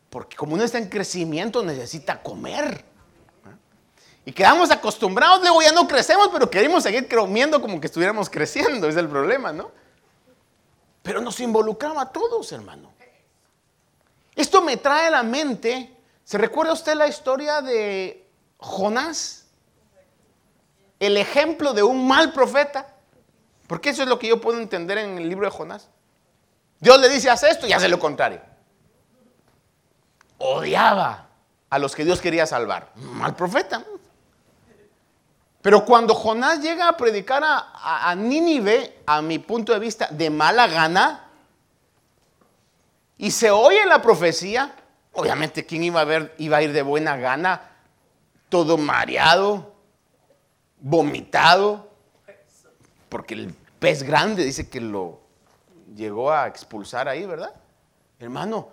[0.09, 2.85] Porque como uno está en crecimiento, necesita comer.
[4.25, 8.87] Y quedamos acostumbrados, luego ya no crecemos, pero queremos seguir comiendo como que estuviéramos creciendo,
[8.87, 9.71] es el problema, ¿no?
[11.01, 12.91] Pero nos involucraba a todos, hermano.
[14.35, 19.45] Esto me trae a la mente, ¿se recuerda usted la historia de Jonás?
[20.99, 22.95] El ejemplo de un mal profeta.
[23.67, 25.89] Porque eso es lo que yo puedo entender en el libro de Jonás.
[26.79, 28.41] Dios le dice, haz esto y hace lo contrario
[30.39, 31.27] odiaba
[31.69, 32.91] a los que Dios quería salvar.
[32.95, 33.83] Mal profeta.
[35.61, 40.67] Pero cuando Jonás llega a predicar a, Nínive, a mi punto de vista, de mala
[40.67, 41.25] gana,
[43.17, 44.73] y se oye la profecía,
[45.11, 46.33] obviamente, ¿quién iba a ver?
[46.37, 47.61] Iba a ir de buena gana,
[48.47, 49.75] todo mareado,
[50.79, 51.89] vomitado,
[53.09, 55.19] porque el pez grande dice que lo
[55.93, 57.53] llegó a expulsar ahí, ¿verdad?
[58.19, 58.69] Hermano,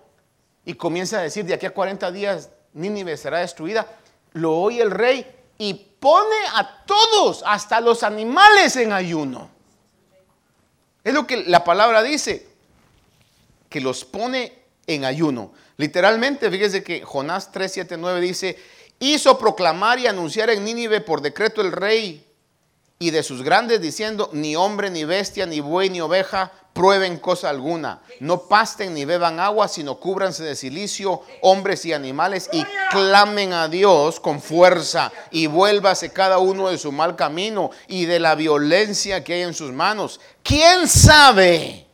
[0.67, 3.87] y comienza a decir, de aquí a 40 días Nínive será destruida,
[4.33, 5.25] lo oye el rey
[5.57, 9.49] y pone a todos, hasta los animales en ayuno.
[11.05, 12.49] Es lo que la palabra dice,
[13.69, 15.53] que los pone en ayuno.
[15.77, 18.59] Literalmente, fíjese que Jonás 3, 7, 9 dice,
[18.99, 22.26] hizo proclamar y anunciar en Nínive por decreto el rey
[22.99, 27.49] y de sus grandes diciendo, ni hombre, ni bestia, ni buey, ni oveja prueben cosa
[27.49, 33.53] alguna, no pasten ni beban agua, sino cúbranse de silicio hombres y animales y clamen
[33.53, 38.35] a Dios con fuerza y vuélvase cada uno de su mal camino y de la
[38.35, 40.19] violencia que hay en sus manos.
[40.43, 41.87] ¿Quién sabe?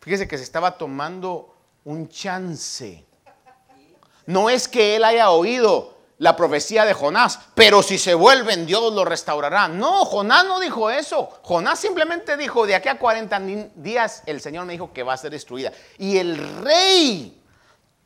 [0.00, 1.54] Fíjese que se estaba tomando
[1.84, 3.04] un chance.
[4.26, 5.93] No es que él haya oído,
[6.24, 9.68] la profecía de Jonás, pero si se vuelven, Dios lo restaurará.
[9.68, 11.28] No, Jonás no dijo eso.
[11.42, 13.40] Jonás simplemente dijo, de aquí a 40
[13.74, 15.70] días el Señor me dijo que va a ser destruida.
[15.98, 17.42] Y el rey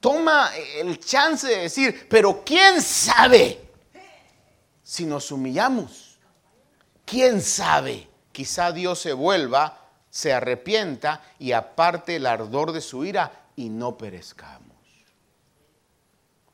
[0.00, 3.70] toma el chance de decir, pero ¿quién sabe
[4.82, 6.18] si nos humillamos?
[7.04, 8.08] ¿Quién sabe?
[8.32, 13.96] Quizá Dios se vuelva, se arrepienta y aparte el ardor de su ira y no
[13.96, 14.76] perezcamos.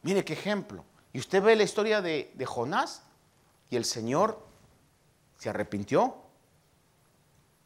[0.03, 0.85] Mire qué ejemplo.
[1.15, 3.05] Y usted ve la historia de, Jonás
[3.71, 4.37] y el Señor
[5.39, 6.17] se arrepintió,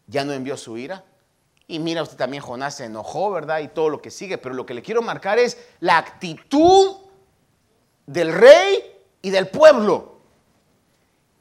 [0.06, 1.02] ya no envió su ira.
[1.66, 3.60] Y mira usted también, Jonás se enojó, ¿verdad?
[3.60, 4.36] Y todo lo que sigue.
[4.36, 6.98] Pero lo que le quiero marcar es la actitud
[8.06, 10.18] del rey y del pueblo.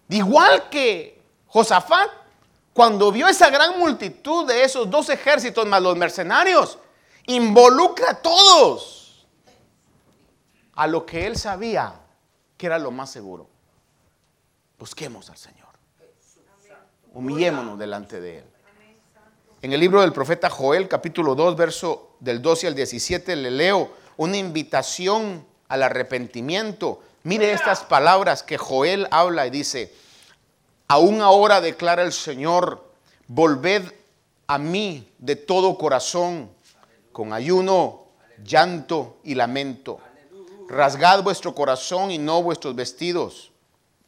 [0.07, 2.09] Igual que Josafat,
[2.71, 6.79] cuando vio esa gran multitud de esos dos ejércitos más los mercenarios,
[7.25, 8.96] involucra a todos
[10.77, 11.99] a lo que él sabía
[12.55, 13.49] que era lo más seguro.
[14.79, 15.67] Busquemos al Señor.
[17.13, 18.43] Humillémonos delante de Él.
[19.63, 23.91] En el libro del profeta Joel, capítulo 2, verso del 12 al 17, le leo
[24.17, 27.01] una invitación al arrepentimiento.
[27.23, 29.91] Mire estas palabras que Joel habla y dice,
[30.87, 32.87] aún ahora declara el Señor,
[33.27, 33.81] volved
[34.45, 36.51] a mí de todo corazón,
[37.11, 38.03] con ayuno,
[38.43, 39.99] llanto y lamento
[40.67, 43.51] rasgad vuestro corazón y no vuestros vestidos.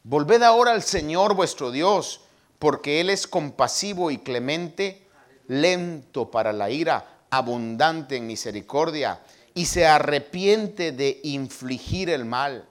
[0.02, 2.20] Volved ahora al Señor vuestro Dios,
[2.58, 5.06] porque Él es compasivo y clemente,
[5.46, 9.20] lento para la ira, abundante en misericordia
[9.54, 12.66] y se arrepiente de infligir el mal.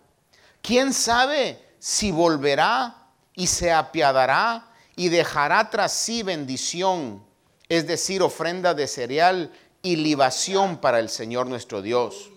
[0.62, 2.96] ¿Quién sabe si volverá
[3.36, 7.24] y se apiadará y dejará tras sí bendición,
[7.70, 12.30] es decir, ofrenda de cereal y libación para el Señor nuestro Dios?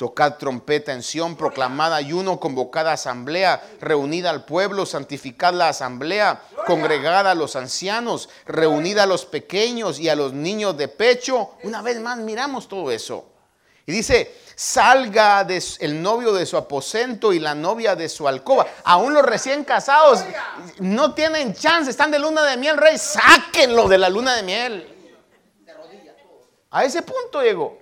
[0.00, 7.32] Tocad trompeta en Sión, proclamad ayuno, convocada asamblea, reunida al pueblo, santificad la asamblea, congregada
[7.32, 11.50] a los ancianos, reunida a los pequeños y a los niños de pecho.
[11.64, 13.26] Una vez más miramos todo eso.
[13.84, 15.46] Y dice, salga
[15.80, 18.66] el novio de su aposento y la novia de su alcoba.
[18.84, 20.20] Aún los recién casados
[20.78, 24.96] no tienen chance, están de luna de miel, rey, sáquenlo de la luna de miel.
[26.70, 27.79] A ese punto llegó.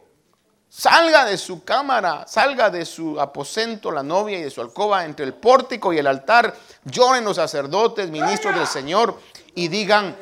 [0.78, 5.26] Salga de su cámara, salga de su aposento, la novia y de su alcoba, entre
[5.26, 6.54] el pórtico y el altar.
[6.84, 9.18] Lloren los sacerdotes, ministros del Señor,
[9.56, 10.16] y digan,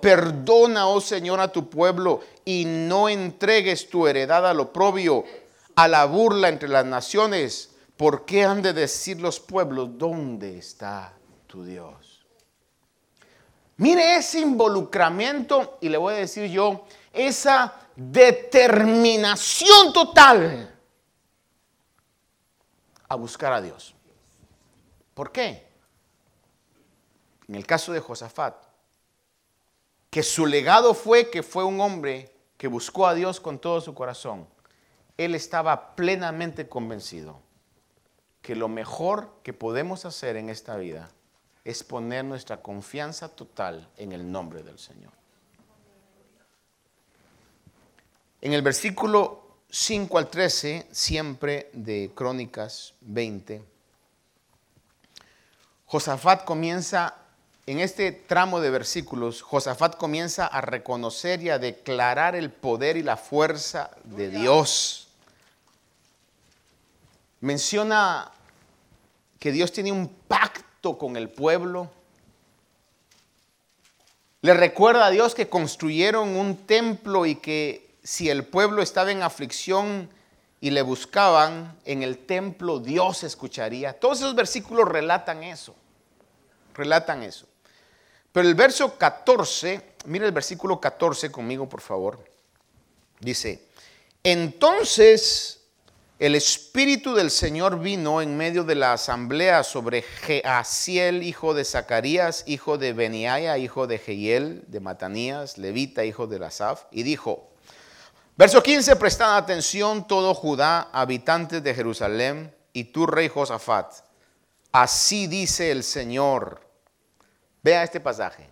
[0.00, 5.22] perdona, oh Señor, a tu pueblo, y no entregues tu heredad al oprobio,
[5.76, 7.70] a la burla entre las naciones.
[7.96, 11.12] ¿Por qué han de decir los pueblos, ¿dónde está
[11.46, 12.26] tu Dios?
[13.76, 20.74] Mire ese involucramiento, y le voy a decir yo, esa determinación total
[23.08, 23.94] a buscar a Dios.
[25.14, 25.66] ¿Por qué?
[27.48, 28.56] En el caso de Josafat,
[30.10, 33.94] que su legado fue que fue un hombre que buscó a Dios con todo su
[33.94, 34.46] corazón.
[35.16, 37.40] Él estaba plenamente convencido
[38.40, 41.10] que lo mejor que podemos hacer en esta vida
[41.64, 45.12] es poner nuestra confianza total en el nombre del Señor.
[48.42, 49.40] En el versículo
[49.70, 53.62] 5 al 13, siempre de Crónicas 20,
[55.86, 57.14] Josafat comienza,
[57.66, 63.04] en este tramo de versículos, Josafat comienza a reconocer y a declarar el poder y
[63.04, 65.06] la fuerza de Dios.
[67.42, 68.32] Menciona
[69.38, 71.92] que Dios tiene un pacto con el pueblo.
[74.40, 79.22] Le recuerda a Dios que construyeron un templo y que si el pueblo estaba en
[79.22, 80.08] aflicción
[80.60, 83.98] y le buscaban en el templo, Dios escucharía.
[83.98, 85.74] Todos esos versículos relatan eso.
[86.74, 87.46] Relatan eso.
[88.32, 92.24] Pero el verso 14, mire el versículo 14 conmigo, por favor.
[93.20, 93.66] Dice,
[94.24, 95.60] entonces
[96.18, 102.44] el Espíritu del Señor vino en medio de la asamblea sobre Jeasiel, hijo de Zacarías,
[102.46, 107.51] hijo de Beniaya, hijo de Jehiel, de Matanías, levita, hijo de Asaf, y dijo,
[108.42, 113.92] Verso 15, prestad atención todo Judá, habitantes de Jerusalén, y tú, rey Josafat.
[114.72, 116.60] Así dice el Señor.
[117.62, 118.50] Vea este pasaje.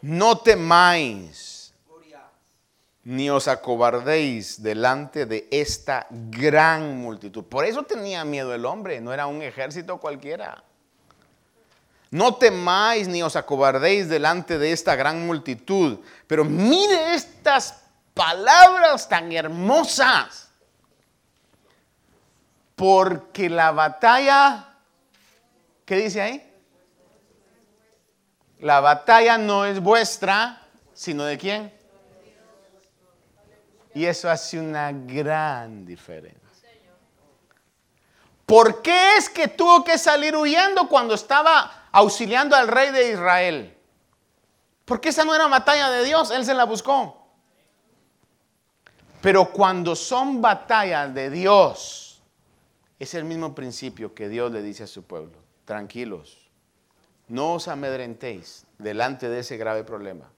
[0.00, 1.74] No temáis,
[3.04, 7.44] ni os acobardéis delante de esta gran multitud.
[7.44, 10.64] Por eso tenía miedo el hombre, no era un ejército cualquiera.
[12.10, 15.98] No temáis ni os acobardéis delante de esta gran multitud.
[16.26, 17.82] Pero mire estas
[18.18, 20.50] palabras tan hermosas.
[22.74, 24.74] Porque la batalla,
[25.84, 26.52] ¿qué dice ahí?
[28.58, 30.60] La batalla no es vuestra,
[30.92, 31.72] sino de quién.
[33.94, 36.38] Y eso hace una gran diferencia.
[38.44, 43.78] ¿Por qué es que tuvo que salir huyendo cuando estaba auxiliando al rey de Israel?
[44.84, 47.27] Porque esa no era batalla de Dios, él se la buscó.
[49.20, 52.22] Pero cuando son batallas de Dios,
[52.98, 55.38] es el mismo principio que Dios le dice a su pueblo.
[55.64, 56.50] Tranquilos,
[57.28, 60.30] no os amedrentéis delante de ese grave problema.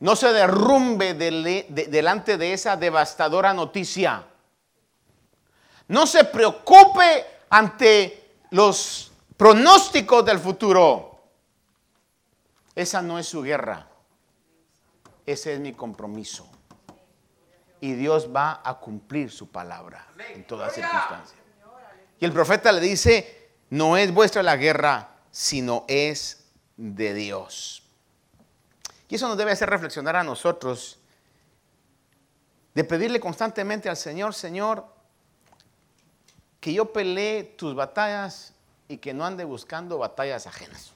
[0.00, 4.24] No se derrumbe delante de esa devastadora noticia.
[5.88, 11.18] No se preocupe ante los pronósticos del futuro.
[12.76, 13.88] Esa no es su guerra.
[15.26, 16.48] Ese es mi compromiso
[17.80, 21.38] y Dios va a cumplir su palabra en toda circunstancia.
[22.20, 27.82] Y el profeta le dice, no es vuestra la guerra, sino es de Dios.
[29.08, 30.98] Y eso nos debe hacer reflexionar a nosotros
[32.74, 34.86] de pedirle constantemente al Señor, Señor,
[36.60, 38.54] que yo pelee tus batallas
[38.88, 40.92] y que no ande buscando batallas ajenas.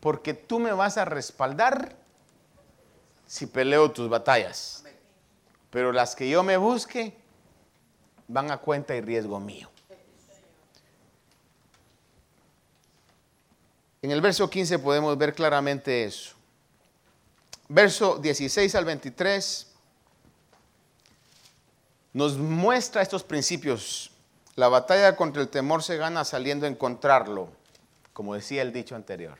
[0.00, 1.96] Porque tú me vas a respaldar
[3.26, 4.77] si peleo tus batallas.
[5.70, 7.14] Pero las que yo me busque
[8.26, 9.68] van a cuenta y riesgo mío.
[14.00, 16.34] En el verso 15 podemos ver claramente eso.
[17.68, 19.66] verso 16 al 23,
[22.12, 24.10] nos muestra estos principios.
[24.54, 27.48] La batalla contra el temor se gana saliendo a encontrarlo,
[28.12, 29.38] como decía el dicho anterior.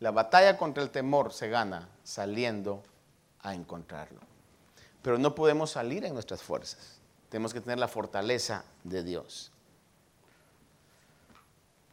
[0.00, 2.82] La batalla contra el temor se gana saliendo
[3.40, 4.33] a encontrarlo.
[5.04, 6.98] Pero no podemos salir en nuestras fuerzas.
[7.28, 9.52] Tenemos que tener la fortaleza de Dios.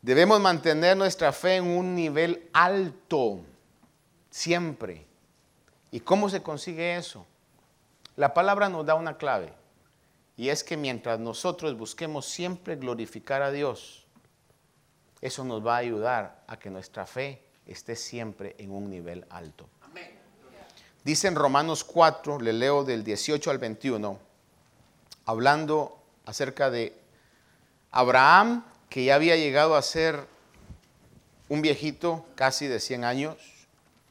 [0.01, 3.41] Debemos mantener nuestra fe en un nivel alto,
[4.29, 5.05] siempre.
[5.91, 7.25] ¿Y cómo se consigue eso?
[8.15, 9.51] La palabra nos da una clave.
[10.37, 14.05] Y es que mientras nosotros busquemos siempre glorificar a Dios,
[15.19, 19.67] eso nos va a ayudar a que nuestra fe esté siempre en un nivel alto.
[21.03, 24.19] Dice en Romanos 4, le leo del 18 al 21,
[25.25, 26.95] hablando acerca de
[27.89, 30.27] Abraham que ya había llegado a ser
[31.49, 33.37] un viejito casi de 100 años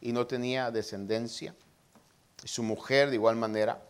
[0.01, 1.55] y no tenía descendencia.
[2.45, 3.80] Su mujer de igual manera.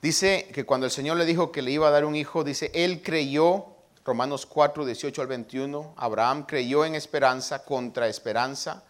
[0.00, 2.72] Dice que cuando el Señor le dijo que le iba a dar un hijo, dice,
[2.74, 3.66] él creyó,
[4.04, 8.82] Romanos 4, 18 al 21, Abraham creyó en esperanza contra esperanza,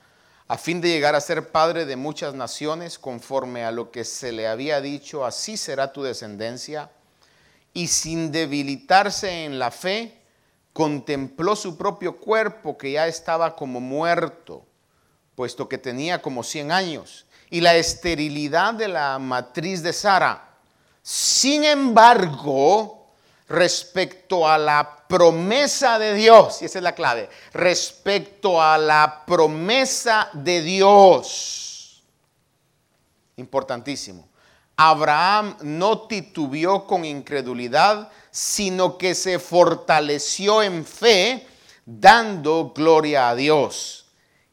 [0.53, 4.33] a fin de llegar a ser padre de muchas naciones, conforme a lo que se
[4.33, 6.91] le había dicho, así será tu descendencia.
[7.73, 10.21] Y sin debilitarse en la fe,
[10.75, 14.67] contempló su propio cuerpo que ya estaba como muerto,
[15.37, 20.51] puesto que tenía como 100 años, y la esterilidad de la matriz de Sara.
[21.03, 23.02] Sin embargo,
[23.49, 30.31] respecto a la promesa de Dios, y esa es la clave, respecto a la promesa
[30.33, 32.03] de Dios,
[33.37, 34.29] importantísimo,
[34.77, 41.47] Abraham no titubeó con incredulidad, sino que se fortaleció en fe,
[41.85, 44.07] dando gloria a Dios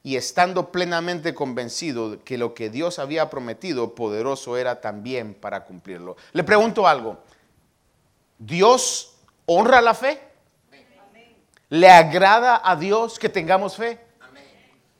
[0.03, 6.15] y estando plenamente convencido que lo que Dios había prometido, poderoso era también para cumplirlo.
[6.33, 7.19] Le pregunto algo,
[8.39, 10.19] ¿Dios honra la fe?
[11.69, 13.99] ¿Le agrada a Dios que tengamos fe?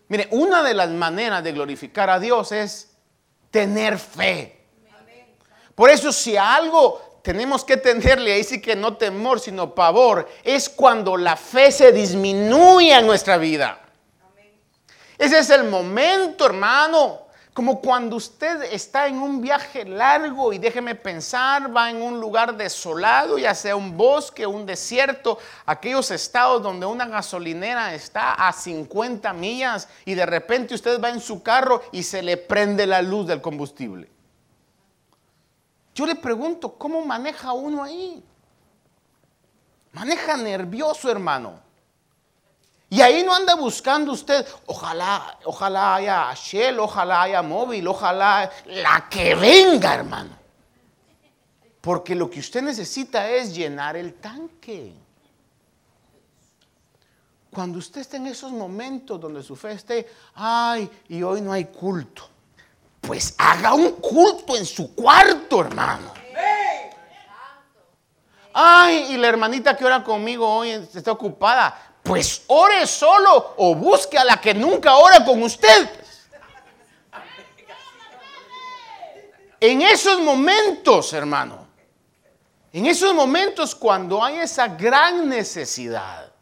[0.10, 2.96] Mire, una de las maneras de glorificar a Dios es
[3.50, 4.60] tener fe.
[5.74, 10.68] Por eso si algo tenemos que tenerle ahí sí que no temor, sino pavor, es
[10.68, 13.80] cuando la fe se disminuye en nuestra vida.
[15.18, 17.29] Ese es el momento, hermano.
[17.54, 22.56] Como cuando usted está en un viaje largo y déjeme pensar, va en un lugar
[22.56, 29.34] desolado, ya sea un bosque, un desierto, aquellos estados donde una gasolinera está a 50
[29.34, 33.28] millas y de repente usted va en su carro y se le prende la luz
[33.28, 34.10] del combustible.
[35.96, 38.24] Yo le pregunto, ¿cómo maneja uno ahí?
[39.92, 41.69] Maneja nervioso, hermano.
[42.90, 49.08] Y ahí no anda buscando usted, ojalá, ojalá haya Shell, ojalá haya móvil, ojalá la
[49.10, 50.32] que venga, hermano.
[51.82, 54.94] Porque lo que usted necesita es llenar el tanque.
[57.52, 61.66] Cuando usted está en esos momentos donde su fe esté, ay, y hoy no hay
[61.66, 62.30] culto
[63.02, 66.14] pues haga un culto en su cuarto, hermano.
[68.54, 71.89] Ay, y la hermanita que ora conmigo hoy está ocupada.
[72.10, 75.88] Pues ore solo o busque a la que nunca ora con usted.
[79.60, 81.68] En esos momentos, hermano,
[82.74, 86.34] en esos momentos cuando hay esa gran necesidad,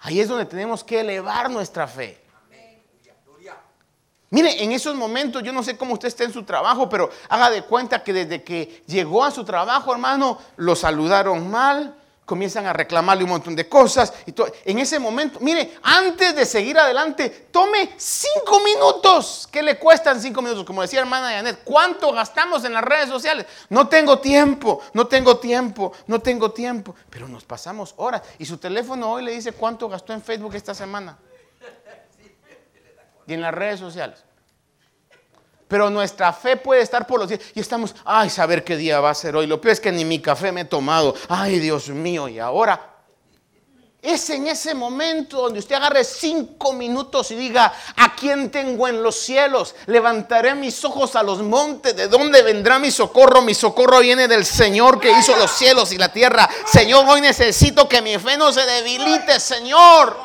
[0.00, 2.22] ahí es donde tenemos que elevar nuestra fe.
[4.28, 7.48] Mire, en esos momentos, yo no sé cómo usted está en su trabajo, pero haga
[7.48, 11.94] de cuenta que desde que llegó a su trabajo, hermano, lo saludaron mal,
[12.28, 14.12] comienzan a reclamarle un montón de cosas.
[14.26, 14.34] Y
[14.70, 19.48] en ese momento, mire, antes de seguir adelante, tome cinco minutos.
[19.50, 20.66] ¿Qué le cuestan cinco minutos?
[20.66, 23.46] Como decía hermana Janet, ¿cuánto gastamos en las redes sociales?
[23.70, 26.94] No tengo tiempo, no tengo tiempo, no tengo tiempo.
[27.08, 28.20] Pero nos pasamos horas.
[28.38, 31.16] Y su teléfono hoy le dice cuánto gastó en Facebook esta semana
[33.26, 34.22] y en las redes sociales.
[35.68, 37.40] Pero nuestra fe puede estar por los días.
[37.54, 39.46] Y estamos, ay, saber qué día va a ser hoy.
[39.46, 41.14] Lo peor es que ni mi café me he tomado.
[41.28, 42.26] Ay, Dios mío.
[42.28, 42.98] Y ahora
[44.00, 49.02] es en ese momento donde usted agarre cinco minutos y diga, ¿a quién tengo en
[49.02, 49.74] los cielos?
[49.86, 51.96] Levantaré mis ojos a los montes.
[51.96, 53.42] ¿De dónde vendrá mi socorro?
[53.42, 56.48] Mi socorro viene del Señor que hizo los cielos y la tierra.
[56.64, 60.16] Señor, hoy necesito que mi fe no se debilite, Señor.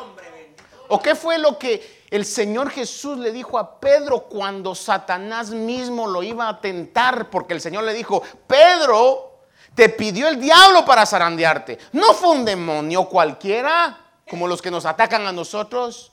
[0.88, 6.06] ¿O qué fue lo que el Señor Jesús le dijo a Pedro cuando Satanás mismo
[6.06, 9.40] lo iba a tentar, porque el Señor le dijo, Pedro,
[9.74, 11.76] te pidió el diablo para zarandearte.
[11.90, 13.98] No fue un demonio cualquiera,
[14.30, 16.12] como los que nos atacan a nosotros.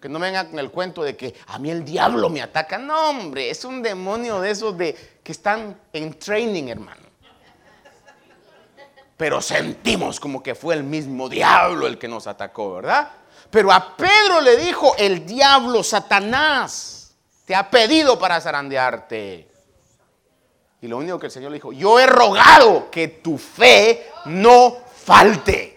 [0.00, 2.78] Que no vengan con el cuento de que a mí el diablo me ataca.
[2.78, 7.02] No, hombre, es un demonio de esos de que están en training, hermano.
[9.18, 13.19] Pero sentimos como que fue el mismo diablo el que nos atacó, ¿verdad?
[13.50, 19.48] Pero a Pedro le dijo, el diablo, Satanás, te ha pedido para zarandearte.
[20.82, 24.78] Y lo único que el Señor le dijo, yo he rogado que tu fe no
[25.04, 25.76] falte.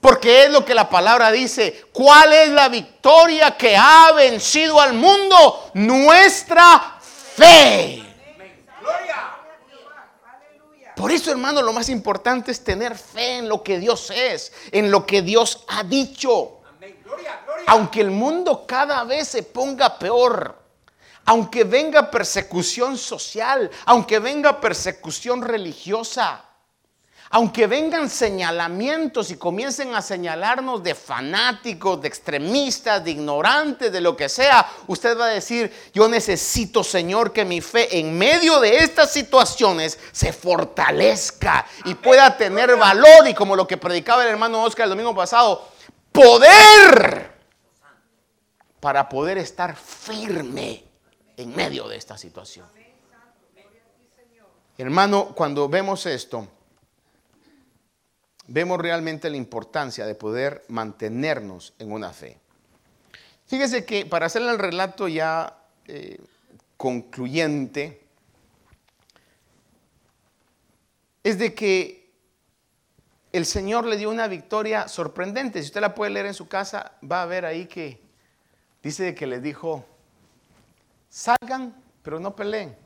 [0.00, 1.86] Porque es lo que la palabra dice.
[1.92, 5.70] ¿Cuál es la victoria que ha vencido al mundo?
[5.74, 8.04] Nuestra fe.
[10.94, 14.90] Por eso, hermano, lo más importante es tener fe en lo que Dios es, en
[14.90, 16.55] lo que Dios ha dicho.
[17.66, 20.56] Aunque el mundo cada vez se ponga peor,
[21.24, 26.46] aunque venga persecución social, aunque venga persecución religiosa,
[27.30, 34.16] aunque vengan señalamientos y comiencen a señalarnos de fanáticos, de extremistas, de ignorantes, de lo
[34.16, 38.78] que sea, usted va a decir, yo necesito, Señor, que mi fe en medio de
[38.78, 43.26] estas situaciones se fortalezca y pueda tener valor.
[43.26, 45.75] Y como lo que predicaba el hermano Oscar el domingo pasado,
[46.16, 47.30] poder
[48.80, 50.84] para poder estar firme
[51.36, 52.66] en medio de esta situación.
[54.78, 56.48] Hermano, cuando vemos esto,
[58.46, 62.38] vemos realmente la importancia de poder mantenernos en una fe.
[63.46, 66.18] Fíjese que para hacer el relato ya eh,
[66.76, 68.02] concluyente,
[71.22, 72.05] es de que
[73.36, 75.60] el Señor le dio una victoria sorprendente.
[75.60, 78.00] Si usted la puede leer en su casa, va a ver ahí que
[78.82, 79.84] dice que les dijo,
[81.08, 82.76] salgan, pero no peleen.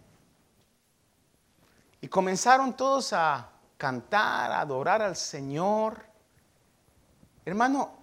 [2.01, 6.05] Y comenzaron todos a cantar, a adorar al Señor.
[7.45, 8.01] Hermano,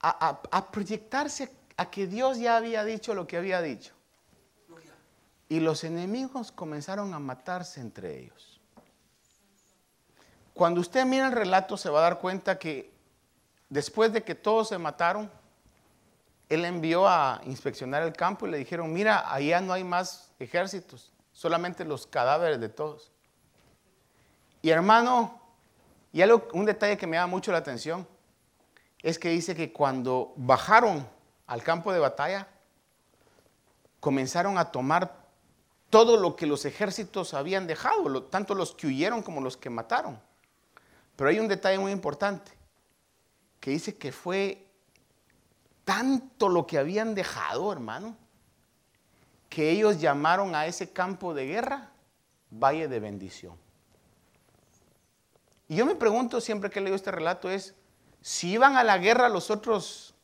[0.00, 3.94] a, proyectarse a que Dios ya había dicho lo que había dicho.
[5.48, 8.49] Y los enemigos comenzaron a matarse entre ellos.
[10.60, 12.92] Cuando usted mira el relato se va a dar cuenta que
[13.70, 15.30] después de que todos se mataron,
[16.50, 21.14] él envió a inspeccionar el campo y le dijeron, mira, allá no hay más ejércitos,
[21.32, 23.10] solamente los cadáveres de todos.
[24.60, 25.40] Y hermano,
[26.12, 28.06] y algo, un detalle que me da mucho la atención
[29.00, 31.08] es que dice que cuando bajaron
[31.46, 32.48] al campo de batalla,
[33.98, 35.24] comenzaron a tomar
[35.88, 40.20] todo lo que los ejércitos habían dejado, tanto los que huyeron como los que mataron.
[41.20, 42.50] Pero hay un detalle muy importante,
[43.60, 44.66] que dice que fue
[45.84, 48.16] tanto lo que habían dejado, hermano,
[49.50, 51.90] que ellos llamaron a ese campo de guerra
[52.50, 53.54] Valle de Bendición.
[55.68, 57.74] Y yo me pregunto siempre que leo este relato es,
[58.22, 60.14] si iban a la guerra los otros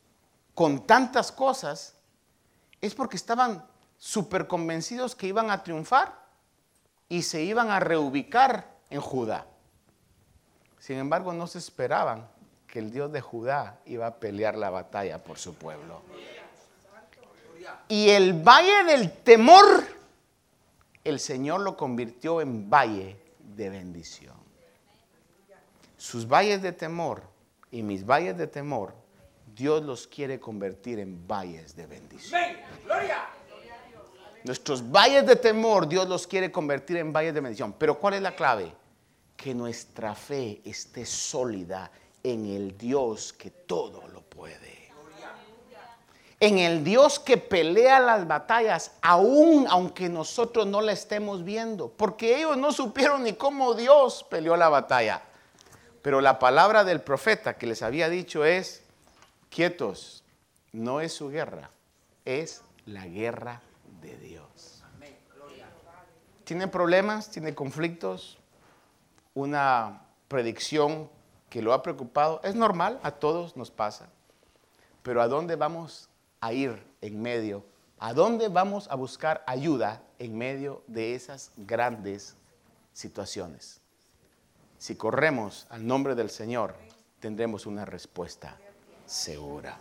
[0.55, 1.99] con tantas cosas,
[2.81, 3.67] es porque estaban
[3.99, 6.25] súper convencidos que iban a triunfar
[7.11, 9.47] y se iban a reubicar en Judá.
[10.87, 12.29] Sin embargo, no se esperaban
[12.69, 16.01] que el Dios de Judá iba a pelear la batalla por su pueblo.
[17.89, 19.85] Y el valle del temor,
[21.03, 24.47] el Señor lo convirtió en valle de bendición
[26.07, 27.23] sus valles de temor
[27.71, 28.95] y mis valles de temor,
[29.55, 32.41] Dios los quiere convertir en valles de bendición.
[34.45, 37.75] Nuestros valles de temor, Dios los quiere convertir en valles de bendición.
[37.77, 38.73] Pero ¿cuál es la clave?
[39.37, 41.91] Que nuestra fe esté sólida
[42.23, 44.87] en el Dios que todo lo puede.
[46.39, 51.89] En el Dios que pelea las batallas, aún aunque nosotros no la estemos viendo.
[51.89, 55.23] Porque ellos no supieron ni cómo Dios peleó la batalla.
[56.03, 58.83] Pero la palabra del profeta que les había dicho es,
[59.49, 60.23] quietos,
[60.73, 61.71] no es su guerra,
[62.25, 63.63] es la guerra
[64.03, 64.85] de Dios.
[66.45, 67.31] ¿Tiene problemas?
[67.31, 68.39] ¿Tiene conflictos?
[69.37, 71.11] ¿Una predicción
[71.51, 72.41] que lo ha preocupado?
[72.43, 74.09] Es normal, a todos nos pasa.
[75.03, 76.09] Pero ¿a dónde vamos
[76.41, 77.63] a ir en medio?
[77.99, 82.35] ¿A dónde vamos a buscar ayuda en medio de esas grandes
[82.95, 83.83] situaciones?
[84.79, 86.75] Si corremos al nombre del Señor,
[87.21, 88.57] tendremos una respuesta
[89.05, 89.79] segura.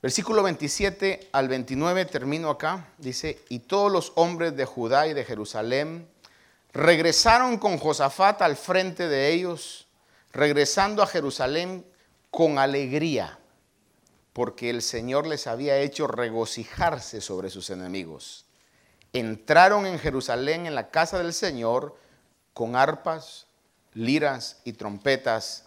[0.00, 5.24] Versículo 27 al 29, termino acá, dice, y todos los hombres de Judá y de
[5.24, 6.13] Jerusalén
[6.74, 9.86] regresaron con Josafat al frente de ellos,
[10.32, 11.86] regresando a Jerusalén
[12.30, 13.38] con alegría,
[14.32, 18.44] porque el Señor les había hecho regocijarse sobre sus enemigos.
[19.12, 21.96] Entraron en Jerusalén en la casa del Señor,
[22.52, 23.46] con arpas,
[23.92, 25.66] liras y trompetas.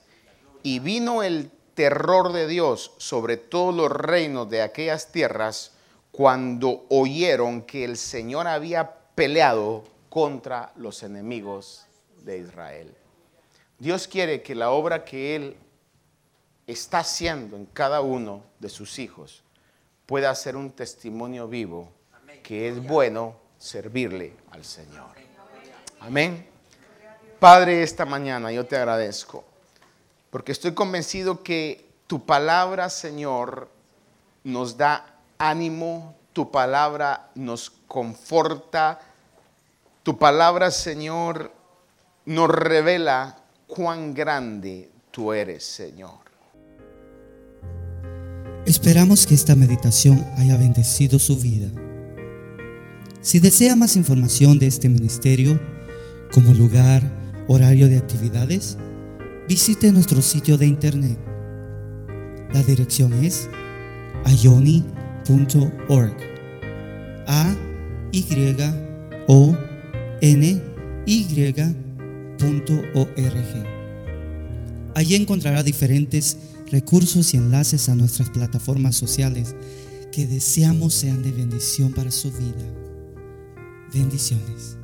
[0.64, 5.72] Y vino el terror de Dios sobre todos los reinos de aquellas tierras
[6.12, 11.86] cuando oyeron que el Señor había peleado contra los enemigos
[12.24, 12.95] de Israel.
[13.80, 15.58] Dios quiere que la obra que Él
[16.66, 19.43] está haciendo en cada uno de sus hijos
[20.05, 21.91] pueda ser un testimonio vivo
[22.43, 25.12] que es bueno servirle al Señor.
[25.99, 26.47] Amén.
[27.39, 29.43] Padre, esta mañana yo te agradezco
[30.30, 33.70] porque estoy convencido que tu palabra, Señor,
[34.43, 38.99] nos da ánimo, tu palabra nos conforta,
[40.08, 41.51] tu palabra, Señor,
[42.26, 46.20] nos revela cuán grande tú eres, Señor.
[48.66, 51.68] Esperamos que esta meditación haya bendecido su vida.
[53.20, 55.60] Si desea más información de este ministerio,
[56.34, 57.03] como lugar,
[57.49, 58.78] horario de actividades,
[59.49, 61.20] visite nuestro sitio de internet.
[62.53, 63.49] La dirección es
[64.24, 66.16] ayoni.org.
[67.28, 67.53] A
[68.14, 68.26] Y
[69.28, 69.66] O
[70.22, 70.61] N
[71.05, 72.38] Y.org.
[74.95, 76.38] Allí encontrará diferentes
[76.72, 79.55] recursos y enlaces a nuestras plataformas sociales
[80.11, 82.65] que deseamos sean de bendición para su vida.
[83.93, 84.77] Bendiciones.